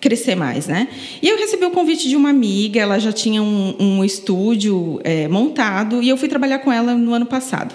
crescer 0.00 0.34
mais, 0.34 0.66
né? 0.66 0.88
E 1.22 1.28
eu 1.28 1.38
recebi 1.38 1.64
o 1.64 1.70
convite 1.70 2.08
de 2.08 2.16
uma 2.16 2.30
amiga, 2.30 2.80
ela 2.80 2.98
já 2.98 3.12
tinha 3.12 3.40
um, 3.40 3.76
um 3.78 4.04
estúdio 4.04 5.00
é, 5.04 5.28
montado 5.28 6.02
e 6.02 6.08
eu 6.08 6.16
fui 6.16 6.28
trabalhar 6.28 6.58
com 6.58 6.72
ela 6.72 6.94
no 6.94 7.14
ano 7.14 7.26
passado. 7.26 7.74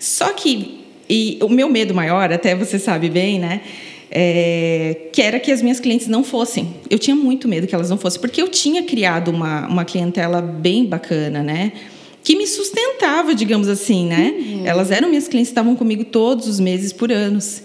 Só 0.00 0.32
que 0.32 0.78
e 1.08 1.38
o 1.40 1.48
meu 1.48 1.68
medo 1.70 1.94
maior, 1.94 2.30
até 2.32 2.54
você 2.54 2.78
sabe 2.78 3.08
bem, 3.08 3.38
né? 3.38 3.62
É, 4.10 5.08
que 5.12 5.22
era 5.22 5.38
que 5.38 5.50
as 5.50 5.62
minhas 5.62 5.80
clientes 5.80 6.06
não 6.06 6.22
fossem. 6.22 6.74
Eu 6.90 6.98
tinha 6.98 7.16
muito 7.16 7.48
medo 7.48 7.66
que 7.66 7.74
elas 7.74 7.88
não 7.88 7.96
fossem, 7.98 8.20
porque 8.20 8.40
eu 8.40 8.48
tinha 8.48 8.82
criado 8.82 9.28
uma, 9.28 9.66
uma 9.66 9.84
clientela 9.84 10.42
bem 10.42 10.84
bacana, 10.84 11.42
né? 11.42 11.72
Que 12.22 12.36
me 12.36 12.46
sustentava, 12.46 13.34
digamos 13.34 13.68
assim, 13.68 14.06
né? 14.06 14.34
Uhum. 14.36 14.66
Elas 14.66 14.90
eram 14.90 15.08
minhas 15.08 15.28
clientes, 15.28 15.50
estavam 15.50 15.74
comigo 15.74 16.04
todos 16.04 16.46
os 16.46 16.60
meses 16.60 16.92
por 16.92 17.10
anos. 17.10 17.62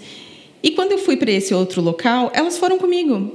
E 0.61 0.71
quando 0.71 0.93
eu 0.93 0.97
fui 0.97 1.17
para 1.17 1.31
esse 1.31 1.53
outro 1.53 1.81
local, 1.81 2.31
elas 2.33 2.57
foram 2.57 2.77
comigo. 2.77 3.33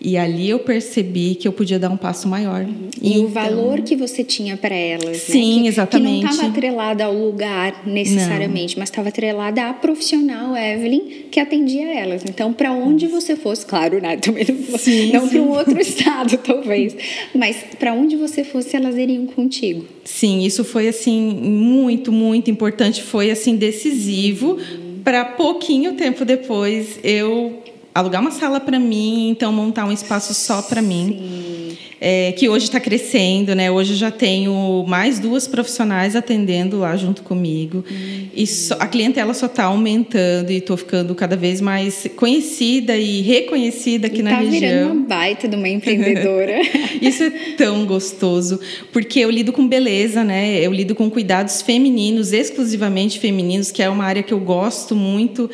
E 0.00 0.16
ali 0.16 0.48
eu 0.48 0.60
percebi 0.60 1.34
que 1.34 1.48
eu 1.48 1.52
podia 1.52 1.78
dar 1.78 1.90
um 1.90 1.96
passo 1.96 2.28
maior. 2.28 2.64
E 3.02 3.14
então, 3.14 3.24
o 3.24 3.28
valor 3.28 3.80
que 3.80 3.96
você 3.96 4.22
tinha 4.22 4.56
para 4.56 4.74
elas, 4.74 5.06
né? 5.06 5.14
sim, 5.14 5.56
né? 5.56 5.62
que, 5.62 5.68
exatamente. 5.68 6.18
Que 6.18 6.24
não 6.24 6.30
estava 6.30 6.48
atrelada 6.48 7.04
ao 7.04 7.14
lugar 7.14 7.82
necessariamente, 7.84 8.76
não. 8.76 8.80
mas 8.80 8.90
estava 8.90 9.08
atrelada 9.08 9.68
à 9.68 9.74
profissional 9.74 10.56
Evelyn 10.56 11.24
que 11.30 11.40
atendia 11.40 11.92
elas. 11.92 12.22
Então, 12.24 12.52
para 12.52 12.72
onde 12.72 13.08
você 13.08 13.34
fosse, 13.34 13.66
claro, 13.66 14.00
né? 14.00 14.16
Também 14.22 14.46
não, 14.48 14.78
sim, 14.78 15.12
não 15.12 15.28
para 15.28 15.42
um 15.42 15.50
outro 15.50 15.78
estado, 15.80 16.38
talvez, 16.38 16.96
mas 17.34 17.56
para 17.78 17.92
onde 17.92 18.16
você 18.16 18.44
fosse, 18.44 18.76
elas 18.76 18.96
iriam 18.96 19.26
contigo. 19.26 19.84
Sim, 20.04 20.44
isso 20.44 20.64
foi 20.64 20.88
assim 20.88 21.20
muito, 21.20 22.12
muito 22.12 22.50
importante. 22.50 23.02
Foi 23.02 23.30
assim 23.30 23.56
decisivo. 23.56 24.52
Uhum. 24.52 25.00
Para 25.02 25.24
pouquinho 25.24 25.94
tempo 25.94 26.24
depois 26.24 26.98
eu 27.02 27.62
alugar 27.98 28.20
uma 28.20 28.30
sala 28.30 28.60
para 28.60 28.78
mim, 28.78 29.30
então 29.30 29.52
montar 29.52 29.84
um 29.84 29.92
espaço 29.92 30.32
só 30.32 30.62
para 30.62 30.80
mim. 30.80 31.76
É, 32.00 32.30
que 32.30 32.48
hoje 32.48 32.66
está 32.66 32.78
crescendo, 32.78 33.56
né? 33.56 33.72
Hoje 33.72 33.92
eu 33.92 33.96
já 33.96 34.10
tenho 34.12 34.84
mais 34.86 35.18
duas 35.18 35.48
profissionais 35.48 36.14
atendendo 36.14 36.78
lá 36.78 36.96
junto 36.96 37.24
comigo. 37.24 37.84
Uhum. 37.90 38.28
E 38.32 38.46
só, 38.46 38.76
a 38.78 38.86
clientela 38.86 39.34
só 39.34 39.46
está 39.46 39.64
aumentando 39.64 40.52
e 40.52 40.58
estou 40.58 40.76
ficando 40.76 41.12
cada 41.16 41.34
vez 41.34 41.60
mais 41.60 42.08
conhecida 42.14 42.96
e 42.96 43.20
reconhecida 43.20 44.06
aqui 44.06 44.20
e 44.20 44.22
na 44.22 44.30
tá 44.30 44.36
região. 44.36 44.54
Está 44.54 44.68
virando 44.68 44.92
uma 44.92 45.06
baita 45.08 45.48
de 45.48 45.56
uma 45.56 45.68
empreendedora. 45.68 46.60
Isso 47.02 47.24
é 47.24 47.30
tão 47.56 47.84
gostoso, 47.84 48.60
porque 48.92 49.18
eu 49.18 49.28
lido 49.28 49.52
com 49.52 49.66
beleza, 49.66 50.22
né? 50.22 50.60
Eu 50.60 50.72
lido 50.72 50.94
com 50.94 51.10
cuidados 51.10 51.62
femininos, 51.62 52.32
exclusivamente 52.32 53.18
femininos, 53.18 53.72
que 53.72 53.82
é 53.82 53.90
uma 53.90 54.04
área 54.04 54.22
que 54.22 54.32
eu 54.32 54.38
gosto 54.38 54.94
muito 54.94 55.50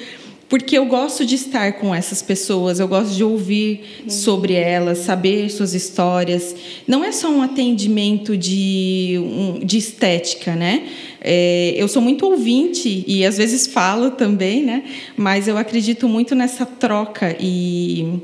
porque 0.55 0.79
eu 0.79 0.87
gosto 0.87 1.27
de 1.27 1.35
estar 1.35 1.73
com 1.81 1.93
essas 1.93 2.23
pessoas, 2.23 2.79
eu 2.79 2.87
gosto 2.87 3.13
de 3.13 3.25
ouvir 3.25 4.05
sobre 4.09 4.53
elas, 4.53 4.99
saber 4.99 5.51
suas 5.51 5.75
histórias. 5.75 6.55
Não 6.87 7.03
é 7.03 7.11
só 7.11 7.29
um 7.29 7.43
atendimento 7.43 8.37
de, 8.37 9.17
de 9.65 9.77
estética, 9.77 10.55
né? 10.55 10.87
É, 11.21 11.75
eu 11.77 11.89
sou 11.89 12.01
muito 12.01 12.25
ouvinte 12.25 13.03
e 13.05 13.27
às 13.27 13.37
vezes 13.37 13.67
falo 13.67 14.13
também, 14.13 14.63
né? 14.63 14.85
Mas 15.17 15.49
eu 15.49 15.59
acredito 15.59 16.09
muito 16.09 16.37
nessa 16.37 16.65
troca 16.65 17.37
e 17.41 18.21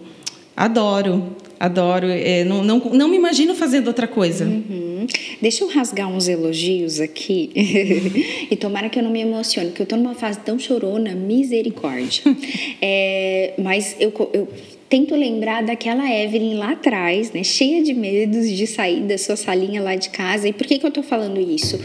adoro, 0.57 1.35
adoro. 1.61 2.07
É, 2.09 2.43
não, 2.43 2.65
não, 2.65 2.79
não 2.79 3.09
me 3.09 3.17
imagino 3.17 3.55
fazendo 3.55 3.89
outra 3.89 4.09
coisa. 4.09 4.47
Uhum. 4.47 5.07
Deixa 5.43 5.63
eu 5.63 5.69
rasgar 5.69 6.09
uns 6.09 6.27
elogios 6.27 6.99
aqui. 6.99 7.51
e 8.51 8.57
tomara 8.57 8.89
que 8.89 8.99
eu 8.99 9.03
não 9.03 9.11
me 9.11 9.21
emocione, 9.21 9.69
porque 9.69 9.83
eu 9.83 9.85
estou 9.85 9.99
numa 9.99 10.15
fase 10.15 10.41
tão 10.41 10.59
chorona, 10.59 11.15
misericórdia. 11.15 12.23
é, 12.81 13.53
mas 13.59 13.95
eu, 14.01 14.13
eu 14.33 14.49
tento 14.89 15.15
lembrar 15.15 15.63
daquela 15.63 16.11
Evelyn 16.11 16.55
lá 16.55 16.73
atrás, 16.73 17.31
né, 17.33 17.45
cheia 17.45 17.83
de 17.83 17.93
medos 17.93 18.51
de 18.51 18.67
sair 18.67 19.03
da 19.03 19.19
sua 19.19 19.37
salinha 19.37 19.83
lá 19.83 19.95
de 19.95 20.09
casa. 20.09 20.49
E 20.49 20.53
por 20.53 20.67
que, 20.67 20.79
que 20.79 20.85
eu 20.85 20.89
estou 20.89 21.05
falando 21.05 21.39
isso? 21.39 21.79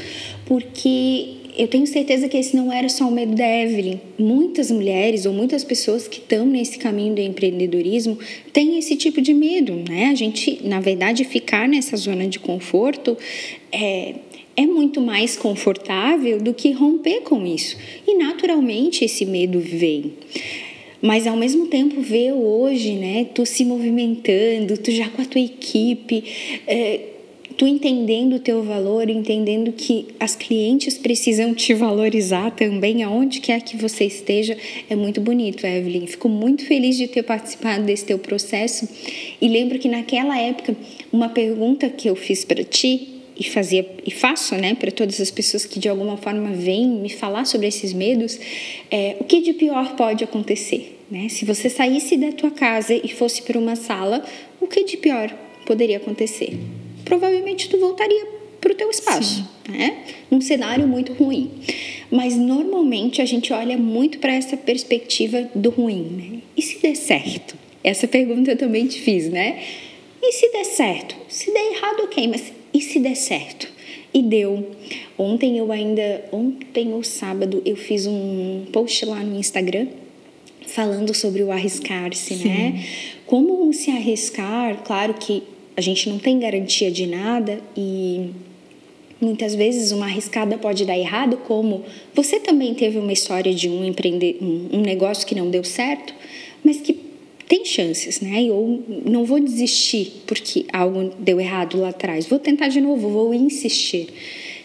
Porque 0.45 1.44
eu 1.57 1.67
tenho 1.67 1.87
certeza 1.87 2.27
que 2.27 2.37
esse 2.37 2.55
não 2.55 2.71
era 2.71 2.89
só 2.89 3.07
o 3.07 3.11
medo 3.11 3.35
da 3.35 3.47
Evelyn. 3.47 3.99
Muitas 4.17 4.69
mulheres 4.69 5.25
ou 5.25 5.33
muitas 5.33 5.63
pessoas 5.63 6.07
que 6.07 6.19
estão 6.19 6.45
nesse 6.45 6.77
caminho 6.77 7.15
do 7.15 7.21
empreendedorismo 7.21 8.17
têm 8.51 8.77
esse 8.77 8.95
tipo 8.95 9.21
de 9.21 9.33
medo, 9.33 9.73
né? 9.87 10.07
A 10.07 10.15
gente, 10.15 10.59
na 10.63 10.79
verdade, 10.79 11.23
ficar 11.23 11.67
nessa 11.67 11.95
zona 11.97 12.27
de 12.27 12.39
conforto 12.39 13.17
é, 13.71 14.15
é 14.55 14.65
muito 14.65 15.01
mais 15.01 15.35
confortável 15.37 16.39
do 16.39 16.53
que 16.53 16.71
romper 16.71 17.21
com 17.21 17.45
isso. 17.45 17.77
E 18.07 18.17
naturalmente 18.17 19.05
esse 19.05 19.25
medo 19.25 19.59
vem. 19.59 20.13
Mas 21.01 21.27
ao 21.27 21.37
mesmo 21.37 21.67
tempo 21.67 22.01
ver 22.01 22.31
hoje, 22.33 22.93
né, 22.93 23.27
tu 23.33 23.45
se 23.45 23.63
movimentando, 23.63 24.77
tu 24.77 24.91
já 24.91 25.07
com 25.09 25.21
a 25.21 25.25
tua 25.25 25.41
equipe, 25.41 26.23
é, 26.65 26.99
tu 27.57 27.65
entendendo 27.65 28.35
o 28.35 28.39
teu 28.39 28.63
valor, 28.63 29.09
entendendo 29.09 29.71
que 29.71 30.07
as 30.19 30.35
clientes 30.35 30.97
precisam 30.97 31.53
te 31.53 31.73
valorizar 31.73 32.51
também, 32.51 33.03
aonde 33.03 33.39
quer 33.39 33.61
que 33.61 33.77
você 33.77 34.05
esteja, 34.05 34.57
é 34.89 34.95
muito 34.95 35.21
bonito, 35.21 35.65
Evelyn. 35.65 36.07
Fico 36.07 36.27
muito 36.27 36.65
feliz 36.65 36.97
de 36.97 37.07
ter 37.07 37.23
participado 37.23 37.83
desse 37.83 38.05
teu 38.05 38.19
processo 38.19 38.87
e 39.39 39.47
lembro 39.47 39.79
que 39.79 39.87
naquela 39.87 40.37
época 40.39 40.75
uma 41.11 41.29
pergunta 41.29 41.89
que 41.89 42.09
eu 42.09 42.15
fiz 42.15 42.43
para 42.43 42.63
ti 42.63 43.15
e 43.37 43.43
fazia 43.43 43.85
e 44.05 44.11
faço, 44.11 44.55
né, 44.55 44.75
para 44.75 44.91
todas 44.91 45.19
as 45.19 45.29
pessoas 45.29 45.65
que 45.65 45.79
de 45.79 45.89
alguma 45.89 46.17
forma 46.17 46.51
vêm 46.51 46.87
me 46.87 47.09
falar 47.09 47.45
sobre 47.45 47.67
esses 47.67 47.93
medos, 47.93 48.39
é, 48.89 49.17
o 49.19 49.23
que 49.23 49.41
de 49.41 49.53
pior 49.53 49.95
pode 49.95 50.23
acontecer, 50.23 50.99
né? 51.11 51.27
Se 51.29 51.43
você 51.43 51.69
saísse 51.69 52.15
da 52.15 52.31
tua 52.31 52.51
casa 52.51 52.93
e 52.93 53.09
fosse 53.09 53.41
para 53.41 53.59
uma 53.59 53.75
sala, 53.75 54.23
o 54.61 54.67
que 54.67 54.83
de 54.85 54.97
pior 54.97 55.29
poderia 55.65 55.97
acontecer? 55.97 56.57
Provavelmente 57.05 57.69
tu 57.69 57.79
voltaria 57.79 58.25
para 58.59 58.73
o 58.73 58.75
teu 58.75 58.89
espaço, 58.89 59.47
Sim. 59.65 59.71
né? 59.71 60.03
Num 60.29 60.41
cenário 60.41 60.87
muito 60.87 61.13
ruim. 61.13 61.51
Mas 62.11 62.35
normalmente 62.35 63.21
a 63.21 63.25
gente 63.25 63.53
olha 63.53 63.77
muito 63.77 64.17
para 64.19 64.33
essa 64.33 64.57
perspectiva 64.57 65.49
do 65.53 65.69
ruim, 65.69 66.03
né? 66.03 66.39
E 66.57 66.61
se 66.61 66.79
der 66.81 66.95
certo? 66.95 67.55
Essa 67.83 68.07
pergunta 68.07 68.51
eu 68.51 68.57
também 68.57 68.87
te 68.87 68.99
fiz, 68.99 69.29
né? 69.29 69.61
E 70.21 70.31
se 70.31 70.51
der 70.51 70.65
certo? 70.65 71.15
Se 71.29 71.53
der 71.53 71.73
errado, 71.73 72.03
ok, 72.03 72.27
mas 72.27 72.51
e 72.73 72.81
se 72.81 72.99
der 72.99 73.15
certo? 73.15 73.71
E 74.11 74.23
deu. 74.23 74.71
Ontem 75.17 75.57
eu 75.59 75.71
ainda, 75.71 76.25
ontem 76.31 76.93
ou 76.93 77.03
sábado, 77.03 77.61
eu 77.63 77.75
fiz 77.75 78.07
um 78.07 78.65
post 78.71 79.05
lá 79.05 79.19
no 79.19 79.37
Instagram 79.37 79.87
falando 80.65 81.13
sobre 81.13 81.43
o 81.43 81.51
arriscar-se, 81.51 82.35
né? 82.35 82.83
Como 83.25 83.71
se 83.71 83.91
arriscar, 83.91 84.83
claro 84.83 85.13
que 85.13 85.43
a 85.75 85.81
gente 85.81 86.09
não 86.09 86.17
tem 86.17 86.39
garantia 86.39 86.89
de 86.89 87.05
nada 87.05 87.59
e 87.75 88.31
muitas 89.19 89.55
vezes 89.55 89.91
uma 89.91 90.05
arriscada 90.05 90.57
pode 90.57 90.85
dar 90.85 90.97
errado, 90.97 91.38
como 91.38 91.83
você 92.13 92.39
também 92.39 92.73
teve 92.73 92.97
uma 92.97 93.11
história 93.11 93.53
de 93.53 93.69
um 93.69 93.83
empreender 93.83 94.38
um, 94.41 94.81
negócio 94.81 95.25
que 95.25 95.35
não 95.35 95.49
deu 95.49 95.63
certo, 95.63 96.13
mas 96.63 96.81
que 96.81 96.97
tem 97.47 97.63
chances, 97.63 98.21
né? 98.21 98.43
Eu 98.43 98.83
não 99.05 99.23
vou 99.23 99.39
desistir 99.39 100.23
porque 100.25 100.65
algo 100.73 101.11
deu 101.19 101.39
errado 101.39 101.79
lá 101.79 101.89
atrás. 101.89 102.25
Vou 102.25 102.39
tentar 102.39 102.69
de 102.69 102.81
novo, 102.81 103.09
vou 103.09 103.33
insistir. 103.33 104.07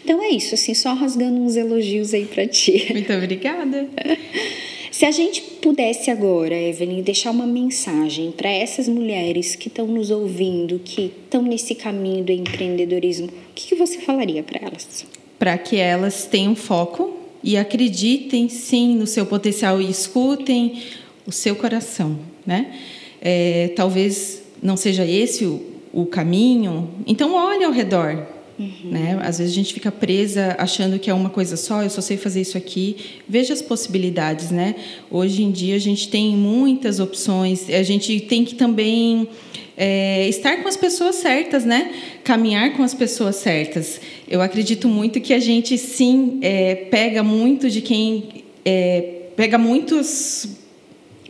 Então 0.03 0.21
é 0.21 0.29
isso, 0.29 0.55
assim, 0.55 0.73
só 0.73 0.93
rasgando 0.93 1.39
uns 1.39 1.55
elogios 1.55 2.13
aí 2.13 2.25
para 2.25 2.47
ti. 2.47 2.87
Muito 2.91 3.13
obrigada. 3.13 3.87
Se 4.91 5.05
a 5.05 5.11
gente 5.11 5.41
pudesse 5.61 6.11
agora, 6.11 6.53
Evelyn, 6.53 7.01
deixar 7.01 7.31
uma 7.31 7.47
mensagem 7.47 8.29
para 8.29 8.49
essas 8.49 8.89
mulheres 8.89 9.55
que 9.55 9.69
estão 9.69 9.87
nos 9.87 10.11
ouvindo, 10.11 10.79
que 10.83 11.13
estão 11.23 11.41
nesse 11.41 11.73
caminho 11.73 12.25
do 12.25 12.31
empreendedorismo, 12.33 13.27
o 13.27 13.53
que, 13.55 13.69
que 13.69 13.75
você 13.75 13.99
falaria 13.99 14.43
para 14.43 14.59
elas? 14.67 15.05
Para 15.39 15.57
que 15.57 15.77
elas 15.77 16.25
tenham 16.25 16.57
foco 16.57 17.17
e 17.41 17.55
acreditem 17.55 18.49
sim 18.49 18.93
no 18.95 19.07
seu 19.07 19.25
potencial 19.25 19.81
e 19.81 19.89
escutem 19.89 20.83
o 21.25 21.31
seu 21.31 21.55
coração, 21.55 22.19
né? 22.45 22.77
É, 23.21 23.71
talvez 23.73 24.43
não 24.61 24.75
seja 24.75 25.05
esse 25.05 25.45
o, 25.45 25.61
o 25.93 26.05
caminho, 26.05 26.89
então 27.07 27.33
olhe 27.33 27.63
ao 27.63 27.71
redor, 27.71 28.27
Uhum. 28.61 28.91
Né? 28.91 29.19
Às 29.23 29.39
vezes 29.39 29.53
a 29.53 29.55
gente 29.55 29.73
fica 29.73 29.91
presa 29.91 30.55
achando 30.59 30.99
que 30.99 31.09
é 31.09 31.13
uma 31.13 31.29
coisa 31.29 31.57
só, 31.57 31.81
eu 31.81 31.89
só 31.89 32.01
sei 32.01 32.17
fazer 32.17 32.41
isso 32.41 32.57
aqui. 32.57 32.95
Veja 33.27 33.53
as 33.53 33.61
possibilidades. 33.61 34.51
Né? 34.51 34.75
Hoje 35.09 35.41
em 35.41 35.51
dia 35.51 35.75
a 35.75 35.79
gente 35.79 36.09
tem 36.09 36.35
muitas 36.35 36.99
opções, 36.99 37.69
a 37.69 37.83
gente 37.83 38.19
tem 38.21 38.45
que 38.45 38.55
também 38.55 39.27
é, 39.75 40.27
estar 40.27 40.61
com 40.61 40.67
as 40.67 40.77
pessoas 40.77 41.15
certas, 41.15 41.65
né? 41.65 41.91
caminhar 42.23 42.73
com 42.73 42.83
as 42.83 42.93
pessoas 42.93 43.37
certas. 43.37 43.99
Eu 44.29 44.41
acredito 44.41 44.87
muito 44.87 45.19
que 45.19 45.33
a 45.33 45.39
gente 45.39 45.77
sim 45.77 46.39
é, 46.41 46.75
pega 46.75 47.23
muito 47.23 47.69
de 47.69 47.81
quem. 47.81 48.43
É, 48.63 49.17
pega 49.35 49.57
muitos 49.57 50.60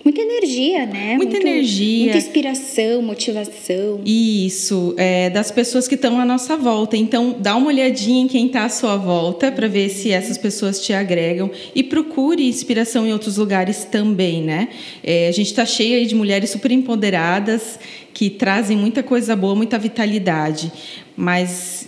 Muita 0.04 0.22
energia, 0.22 0.86
né? 0.88 1.16
Muita 1.16 1.34
Muito, 1.34 1.48
energia. 1.48 2.04
Muita 2.06 2.18
inspiração, 2.18 3.02
motivação. 3.04 4.02
Isso, 4.04 4.96
é, 4.98 5.30
das 5.30 5.52
pessoas 5.52 5.88
que 5.88 5.94
estão 5.94 6.20
à 6.20 6.26
nossa 6.26 6.58
volta. 6.58 6.98
Então, 6.98 7.36
dá 7.38 7.56
uma 7.56 7.68
olhadinha 7.68 8.24
em 8.24 8.28
quem 8.28 8.48
está 8.48 8.66
à 8.66 8.70
sua 8.70 8.98
volta 8.98 9.52
para 9.52 9.68
ver 9.68 9.90
se 9.90 10.12
essas 10.12 10.38
pessoas 10.38 10.82
te 10.82 10.92
agregam 10.92 11.52
e 11.76 11.84
procure 11.84 12.48
inspiração 12.48 13.06
em 13.06 13.14
outros 13.14 13.38
lugares 13.38 13.86
também, 13.86 14.42
né? 14.42 14.70
É, 15.04 15.28
a 15.28 15.32
gente 15.32 15.48
está 15.48 15.66
cheia 15.66 16.04
de 16.06 16.16
mulheres 16.16 16.50
super 16.50 16.72
empoderadas 16.72 17.80
que 18.12 18.30
trazem 18.30 18.76
muita 18.76 19.04
coisa 19.04 19.36
boa, 19.36 19.56
muita 19.56 19.78
vitalidade. 19.78 20.72
Mas 21.16 21.88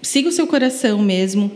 siga 0.00 0.28
o 0.28 0.32
seu 0.32 0.46
coração 0.46 1.02
mesmo. 1.02 1.50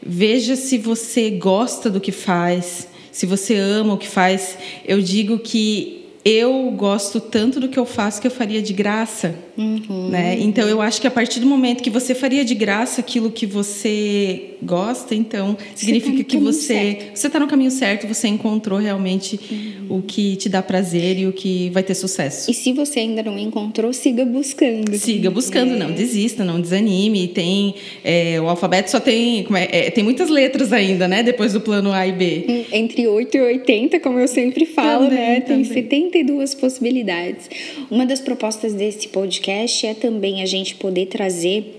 Veja 0.00 0.54
se 0.54 0.78
você 0.78 1.28
gosta 1.30 1.90
do 1.90 2.00
que 2.00 2.12
faz 2.12 2.89
se 3.20 3.26
você 3.26 3.54
ama 3.54 3.92
o 3.92 3.98
que 3.98 4.08
faz, 4.08 4.56
eu 4.82 5.02
digo 5.02 5.38
que 5.38 5.99
eu 6.24 6.70
gosto 6.76 7.18
tanto 7.18 7.58
do 7.58 7.68
que 7.68 7.78
eu 7.78 7.86
faço 7.86 8.20
que 8.20 8.26
eu 8.26 8.30
faria 8.30 8.60
de 8.60 8.72
graça, 8.72 9.34
uhum. 9.56 10.08
né? 10.10 10.36
Então 10.38 10.68
eu 10.68 10.82
acho 10.82 11.00
que 11.00 11.06
a 11.06 11.10
partir 11.10 11.40
do 11.40 11.46
momento 11.46 11.82
que 11.82 11.88
você 11.88 12.14
faria 12.14 12.44
de 12.44 12.54
graça 12.54 13.00
aquilo 13.00 13.30
que 13.30 13.46
você 13.46 14.50
gosta, 14.62 15.14
então 15.14 15.56
significa 15.74 16.18
tá 16.18 16.24
que 16.24 16.36
você 16.36 16.74
certo. 16.74 17.18
você 17.18 17.26
está 17.26 17.40
no 17.40 17.46
caminho 17.46 17.70
certo, 17.70 18.06
você 18.06 18.28
encontrou 18.28 18.78
realmente 18.78 19.40
uhum. 19.50 19.98
o 19.98 20.02
que 20.02 20.36
te 20.36 20.50
dá 20.50 20.62
prazer 20.62 21.18
e 21.18 21.26
o 21.26 21.32
que 21.32 21.70
vai 21.70 21.82
ter 21.82 21.94
sucesso. 21.94 22.50
E 22.50 22.54
se 22.54 22.72
você 22.72 23.00
ainda 23.00 23.22
não 23.22 23.38
encontrou, 23.38 23.90
siga 23.92 24.24
buscando. 24.24 24.94
Siga 24.98 25.30
buscando, 25.30 25.74
é. 25.74 25.78
não 25.78 25.90
desista, 25.90 26.44
não 26.44 26.60
desanime. 26.60 27.28
Tem 27.28 27.74
é, 28.04 28.38
o 28.40 28.48
alfabeto 28.48 28.90
só 28.90 29.00
tem 29.00 29.46
é, 29.54 29.86
é, 29.86 29.90
tem 29.90 30.04
muitas 30.04 30.28
letras 30.28 30.70
ainda, 30.70 31.08
né? 31.08 31.22
Depois 31.22 31.54
do 31.54 31.62
plano 31.62 31.92
A 31.92 32.06
e 32.06 32.12
B. 32.12 32.44
Hum, 32.46 32.64
entre 32.72 33.08
8 33.08 33.36
e 33.36 33.40
80, 33.40 34.00
como 34.00 34.18
eu 34.18 34.28
sempre 34.28 34.66
falo, 34.66 35.04
também, 35.04 35.18
né? 35.18 35.40
Tem 35.40 35.64
também. 35.64 35.64
70 35.64 36.09
32 36.10 36.54
possibilidades. 36.54 37.48
Uma 37.90 38.04
das 38.04 38.20
propostas 38.20 38.74
desse 38.74 39.08
podcast 39.08 39.86
é 39.86 39.94
também 39.94 40.42
a 40.42 40.46
gente 40.46 40.74
poder 40.74 41.06
trazer 41.06 41.76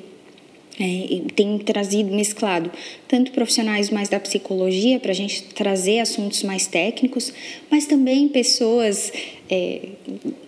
é, 0.80 1.22
tem 1.36 1.60
trazido 1.60 2.12
mesclado 2.16 2.72
tanto 3.08 3.32
profissionais 3.32 3.90
mais 3.90 4.10
da 4.10 4.20
psicologia 4.20 5.00
para 5.00 5.12
a 5.12 5.14
gente 5.14 5.44
trazer 5.44 6.00
assuntos 6.00 6.42
mais 6.44 6.66
técnicos, 6.66 7.32
mas 7.70 7.86
também 7.86 8.28
pessoas 8.30 9.12
é, 9.52 9.82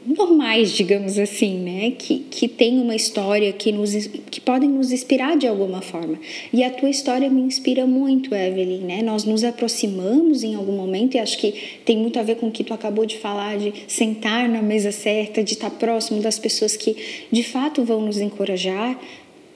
normais, 0.06 0.72
digamos 0.72 1.20
assim, 1.20 1.60
né, 1.60 1.92
que, 1.92 2.20
que 2.32 2.48
têm 2.48 2.80
uma 2.80 2.96
história 2.96 3.52
que 3.52 3.70
nos 3.70 3.94
que 4.32 4.40
podem 4.40 4.70
nos 4.70 4.94
inspirar 4.94 5.36
de 5.38 5.46
alguma 5.46 5.82
forma. 5.82 6.18
E 6.54 6.64
a 6.64 6.70
tua 6.70 6.90
história 6.90 7.30
me 7.30 7.42
inspira 7.42 7.86
muito, 7.86 8.34
Evelyn, 8.34 8.80
né? 8.80 9.02
Nós 9.04 9.26
nos 9.26 9.44
aproximamos 9.44 10.42
em 10.42 10.56
algum 10.56 10.72
momento 10.72 11.16
e 11.16 11.20
acho 11.20 11.38
que 11.38 11.54
tem 11.84 11.98
muito 11.98 12.18
a 12.18 12.24
ver 12.24 12.36
com 12.36 12.48
o 12.48 12.52
que 12.52 12.64
tu 12.64 12.74
acabou 12.74 13.06
de 13.06 13.18
falar 13.18 13.58
de 13.58 13.74
sentar 13.88 14.48
na 14.48 14.62
mesa 14.62 14.92
certa, 14.92 15.44
de 15.44 15.54
estar 15.54 15.70
próximo 15.72 16.22
das 16.22 16.40
pessoas 16.40 16.78
que 16.78 16.96
de 17.30 17.44
fato 17.44 17.84
vão 17.84 18.02
nos 18.02 18.20
encorajar 18.20 18.98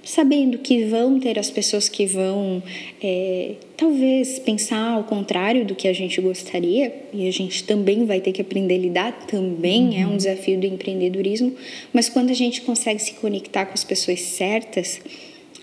sabendo 0.08 0.58
que 0.58 0.86
vão 0.86 1.20
ter 1.20 1.38
as 1.38 1.52
pessoas 1.52 1.90
que 1.90 2.06
vão 2.06 2.64
é, 3.04 3.56
talvez 3.76 4.40
pensar 4.40 4.94
ao 4.94 5.04
contrário 5.04 5.66
do 5.66 5.76
que 5.76 5.86
a 5.86 5.92
gente 5.92 6.22
gostaria 6.22 6.94
e 7.14 7.28
a 7.28 7.32
gente 7.32 7.66
também 7.66 8.06
vai 8.06 8.22
ter 8.22 8.32
que 8.32 8.42
aprender 8.42 8.76
a 8.76 8.78
lidar 8.78 9.28
também 9.28 9.90
uhum. 9.90 10.02
é 10.02 10.06
um 10.06 10.12
uhum. 10.12 10.18
desafio 10.18 10.58
do 10.58 10.66
empreendedorismo 10.66 11.54
mas 11.92 12.08
quando 12.08 12.30
a 12.30 12.34
gente 12.34 12.62
consegue 12.62 13.02
se 13.02 13.16
conectar 13.16 13.66
com 13.66 13.74
as 13.74 13.84
pessoas 13.84 14.22
certas 14.22 15.02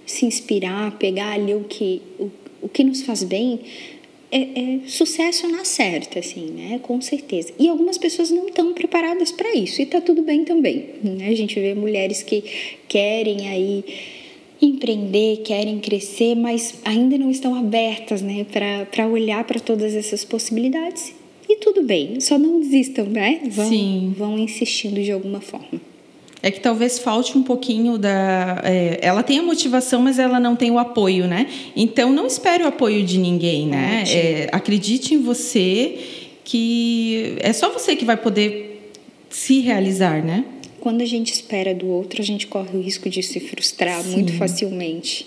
se 0.04 0.26
inspirar 0.26 0.98
pegar 0.98 1.32
ali 1.32 1.54
o 1.54 1.64
que 1.64 2.02
o, 2.18 2.30
o 2.60 2.68
que 2.68 2.84
nos 2.84 3.00
faz 3.00 3.24
bem 3.24 3.60
é, 4.30 4.40
é, 4.40 4.78
sucesso 4.88 5.46
na 5.46 5.64
certa, 5.64 6.18
assim, 6.18 6.46
né? 6.50 6.80
Com 6.82 7.00
certeza. 7.00 7.52
E 7.56 7.68
algumas 7.68 7.96
pessoas 7.96 8.32
não 8.32 8.48
estão 8.48 8.72
preparadas 8.72 9.30
para 9.30 9.54
isso, 9.54 9.80
e 9.80 9.86
tá 9.86 10.00
tudo 10.00 10.22
bem 10.22 10.44
também. 10.44 10.86
Né? 11.04 11.28
A 11.28 11.36
gente 11.36 11.54
vê 11.60 11.72
mulheres 11.72 12.20
que 12.20 12.42
querem 12.88 13.48
aí 13.48 13.84
empreender, 14.64 15.42
querem 15.44 15.78
crescer, 15.78 16.34
mas 16.34 16.74
ainda 16.84 17.16
não 17.18 17.30
estão 17.30 17.54
abertas 17.54 18.22
né, 18.22 18.44
para 18.90 19.06
olhar 19.06 19.44
para 19.44 19.60
todas 19.60 19.94
essas 19.94 20.24
possibilidades. 20.24 21.14
E 21.48 21.56
tudo 21.56 21.82
bem, 21.82 22.20
só 22.20 22.38
não 22.38 22.60
desistam, 22.60 23.04
né? 23.04 23.40
Vão, 23.50 23.68
Sim. 23.68 24.14
vão 24.16 24.38
insistindo 24.38 25.02
de 25.02 25.12
alguma 25.12 25.40
forma. 25.40 25.80
é 26.42 26.50
que 26.50 26.60
talvez 26.60 26.98
falte 26.98 27.36
um 27.36 27.42
pouquinho 27.42 27.98
da. 27.98 28.60
É, 28.64 28.98
ela 29.02 29.22
tem 29.22 29.38
a 29.38 29.42
motivação, 29.42 30.02
mas 30.02 30.18
ela 30.18 30.40
não 30.40 30.56
tem 30.56 30.70
o 30.70 30.78
apoio, 30.78 31.26
né? 31.26 31.46
Então 31.76 32.12
não 32.12 32.26
espere 32.26 32.64
o 32.64 32.66
apoio 32.66 33.04
de 33.04 33.18
ninguém, 33.18 33.66
né? 33.66 34.04
É, 34.08 34.48
acredite 34.52 35.14
em 35.14 35.22
você, 35.22 35.98
que 36.44 37.36
é 37.40 37.52
só 37.52 37.70
você 37.70 37.94
que 37.94 38.04
vai 38.04 38.16
poder 38.16 38.90
se 39.28 39.60
realizar, 39.60 40.24
né? 40.24 40.44
Quando 40.84 41.00
a 41.00 41.06
gente 41.06 41.32
espera 41.32 41.74
do 41.74 41.86
outro, 41.88 42.20
a 42.20 42.24
gente 42.24 42.46
corre 42.46 42.76
o 42.76 42.80
risco 42.82 43.08
de 43.08 43.22
se 43.22 43.40
frustrar 43.40 44.02
Sim. 44.02 44.16
muito 44.16 44.34
facilmente. 44.34 45.24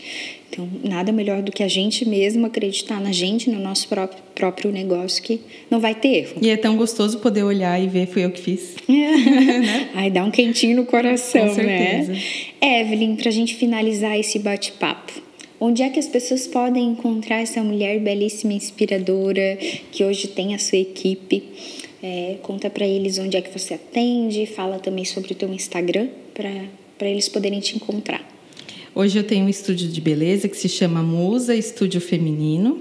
Então, 0.47 0.69
nada 0.83 1.11
melhor 1.11 1.41
do 1.41 1.51
que 1.51 1.63
a 1.63 1.67
gente 1.67 2.07
mesmo 2.07 2.45
acreditar 2.45 3.01
na 3.01 3.11
gente, 3.11 3.49
no 3.49 3.59
nosso 3.59 3.87
próprio, 3.87 4.21
próprio 4.35 4.71
negócio, 4.71 5.23
que 5.23 5.41
não 5.67 5.79
vai 5.79 5.95
ter 5.95 6.09
erro. 6.09 6.35
E 6.43 6.51
é 6.51 6.57
tão 6.57 6.77
gostoso 6.77 7.17
poder 7.17 7.41
olhar 7.41 7.83
e 7.83 7.87
ver, 7.87 8.05
fui 8.05 8.23
eu 8.23 8.29
que 8.29 8.39
fiz. 8.39 8.75
né? 8.87 9.89
Ai, 9.95 10.11
dá 10.11 10.23
um 10.23 10.29
quentinho 10.29 10.75
no 10.75 10.85
coração, 10.85 11.47
Com 11.49 11.63
né? 11.63 12.03
certeza. 12.03 12.11
né? 12.13 12.81
Evelyn, 12.81 13.15
para 13.15 13.29
a 13.29 13.33
gente 13.33 13.55
finalizar 13.55 14.15
esse 14.15 14.37
bate-papo, 14.37 15.11
onde 15.59 15.81
é 15.81 15.89
que 15.89 15.97
as 15.97 16.07
pessoas 16.07 16.45
podem 16.45 16.89
encontrar 16.89 17.37
essa 17.37 17.63
mulher 17.63 17.99
belíssima, 17.99 18.53
inspiradora, 18.53 19.57
que 19.91 20.03
hoje 20.03 20.27
tem 20.27 20.53
a 20.53 20.59
sua 20.59 20.77
equipe? 20.77 21.45
É, 22.01 22.37
conta 22.43 22.69
para 22.69 22.85
eles 22.85 23.17
onde 23.17 23.37
é 23.37 23.41
que 23.41 23.57
você 23.57 23.73
atende, 23.73 24.45
fala 24.45 24.77
também 24.77 25.03
sobre 25.03 25.31
o 25.31 25.35
teu 25.35 25.51
Instagram, 25.53 26.07
para 26.33 27.09
eles 27.09 27.27
poderem 27.27 27.59
te 27.59 27.75
encontrar. 27.75 28.25
Hoje 28.93 29.17
eu 29.17 29.23
tenho 29.23 29.45
um 29.45 29.49
estúdio 29.49 29.87
de 29.87 30.01
beleza 30.01 30.47
que 30.47 30.57
se 30.57 30.69
chama 30.69 31.01
Musa 31.01 31.55
Estúdio 31.55 32.01
Feminino. 32.01 32.79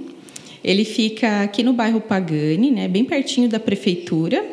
Ele 0.62 0.84
fica 0.84 1.42
aqui 1.42 1.62
no 1.62 1.72
bairro 1.72 2.00
Pagani, 2.00 2.70
né, 2.70 2.88
bem 2.88 3.04
pertinho 3.04 3.48
da 3.48 3.60
prefeitura. 3.60 4.44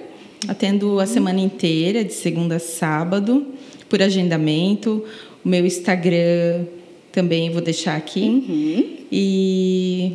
Atendo 0.47 0.99
a 0.99 1.06
semana 1.06 1.39
inteira, 1.39 2.04
de 2.04 2.13
segunda 2.13 2.58
a 2.58 2.60
sábado, 2.60 3.47
por 3.88 4.02
agendamento. 4.02 5.06
O 5.43 5.47
meu 5.47 5.65
Instagram 5.65 6.65
também 7.13 7.49
vou 7.49 7.62
deixar 7.62 7.95
aqui. 7.95 8.23
Uhum. 8.23 8.97
E 9.10 10.13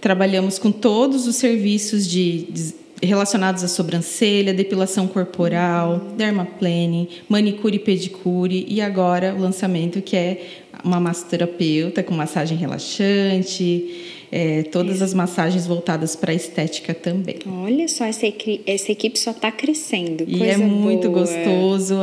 trabalhamos 0.00 0.58
com 0.58 0.72
todos 0.72 1.26
os 1.26 1.36
serviços 1.36 2.08
de, 2.08 2.44
de 2.44 2.74
relacionados 3.02 3.62
à 3.62 3.68
sobrancelha, 3.68 4.52
depilação 4.52 5.06
corporal, 5.06 5.98
dermaplaning, 6.16 7.08
manicure 7.28 7.76
e 7.76 7.78
pedicure 7.78 8.66
e 8.68 8.80
agora 8.80 9.34
o 9.34 9.40
lançamento 9.40 10.02
que 10.02 10.16
é 10.16 10.46
uma 10.84 11.00
massoterapeuta 11.00 12.02
com 12.02 12.14
massagem 12.14 12.56
relaxante, 12.56 14.17
é, 14.30 14.62
todas 14.64 15.00
as 15.02 15.14
massagens 15.14 15.66
voltadas 15.66 16.14
para 16.14 16.32
a 16.32 16.34
estética 16.34 16.92
também. 16.92 17.36
Olha 17.46 17.88
só, 17.88 18.04
essa, 18.04 18.26
essa 18.66 18.92
equipe 18.92 19.18
só 19.18 19.30
está 19.30 19.50
crescendo. 19.50 20.24
E 20.26 20.42
é 20.42 20.56
muito 20.56 21.08
boa. 21.08 21.20
gostoso, 21.20 21.96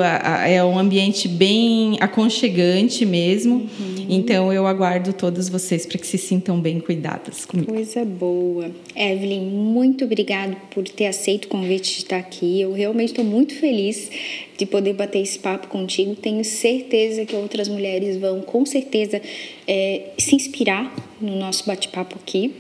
é 0.46 0.64
um 0.64 0.78
ambiente 0.78 1.28
bem 1.28 1.98
aconchegante 2.00 3.06
mesmo. 3.06 3.56
Uhum. 3.56 4.06
Então 4.10 4.52
eu 4.52 4.68
aguardo 4.68 5.14
todas 5.14 5.50
vocês 5.50 5.86
para 5.86 5.98
que 5.98 6.08
se 6.08 6.18
sintam 6.18 6.60
bem 6.60 6.80
cuidadas 6.80 7.46
comigo. 7.46 7.72
Coisa 7.72 8.04
boa. 8.06 8.72
Evelyn, 8.96 9.42
muito 9.42 10.06
obrigado 10.06 10.56
por 10.72 10.88
ter 10.88 11.08
aceito 11.08 11.46
o 11.46 11.48
convite 11.48 11.94
de 11.94 11.98
estar 12.00 12.18
aqui. 12.18 12.62
Eu 12.62 12.74
realmente 12.74 13.10
estou 13.10 13.26
muito 13.26 13.56
feliz 13.56 14.10
de 14.58 14.66
poder 14.66 14.94
bater 14.94 15.20
esse 15.20 15.38
papo 15.40 15.68
contigo. 15.68 16.16
Tenho 16.16 16.44
certeza 16.44 17.26
que 17.26 17.36
outras 17.36 17.68
mulheres 17.68 18.18
vão, 18.18 18.42
com 18.42 18.66
certeza, 18.66 19.22
é, 19.68 20.12
se 20.18 20.36
inspirar 20.36 20.94
no 21.20 21.36
nosso 21.36 21.66
bate-papo 21.66 22.16
aqui. 22.16 22.54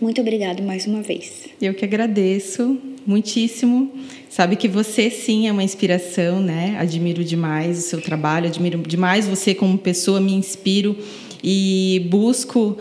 Muito 0.00 0.20
obrigada 0.20 0.62
mais 0.62 0.86
uma 0.86 1.02
vez. 1.02 1.48
Eu 1.60 1.74
que 1.74 1.84
agradeço 1.84 2.78
muitíssimo. 3.06 3.90
Sabe 4.28 4.54
que 4.56 4.68
você 4.68 5.10
sim 5.10 5.48
é 5.48 5.52
uma 5.52 5.64
inspiração, 5.64 6.40
né? 6.40 6.76
Admiro 6.78 7.24
demais 7.24 7.78
o 7.78 7.82
seu 7.82 8.00
trabalho, 8.00 8.46
admiro 8.46 8.78
demais 8.78 9.26
você 9.26 9.54
como 9.54 9.78
pessoa, 9.78 10.20
me 10.20 10.34
inspiro 10.34 10.96
e 11.42 12.06
busco 12.10 12.76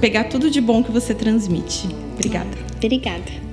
pegar 0.00 0.24
tudo 0.24 0.50
de 0.50 0.60
bom 0.60 0.82
que 0.82 0.90
você 0.90 1.14
transmite. 1.14 1.86
Obrigada. 2.14 2.58
Obrigada. 2.76 3.49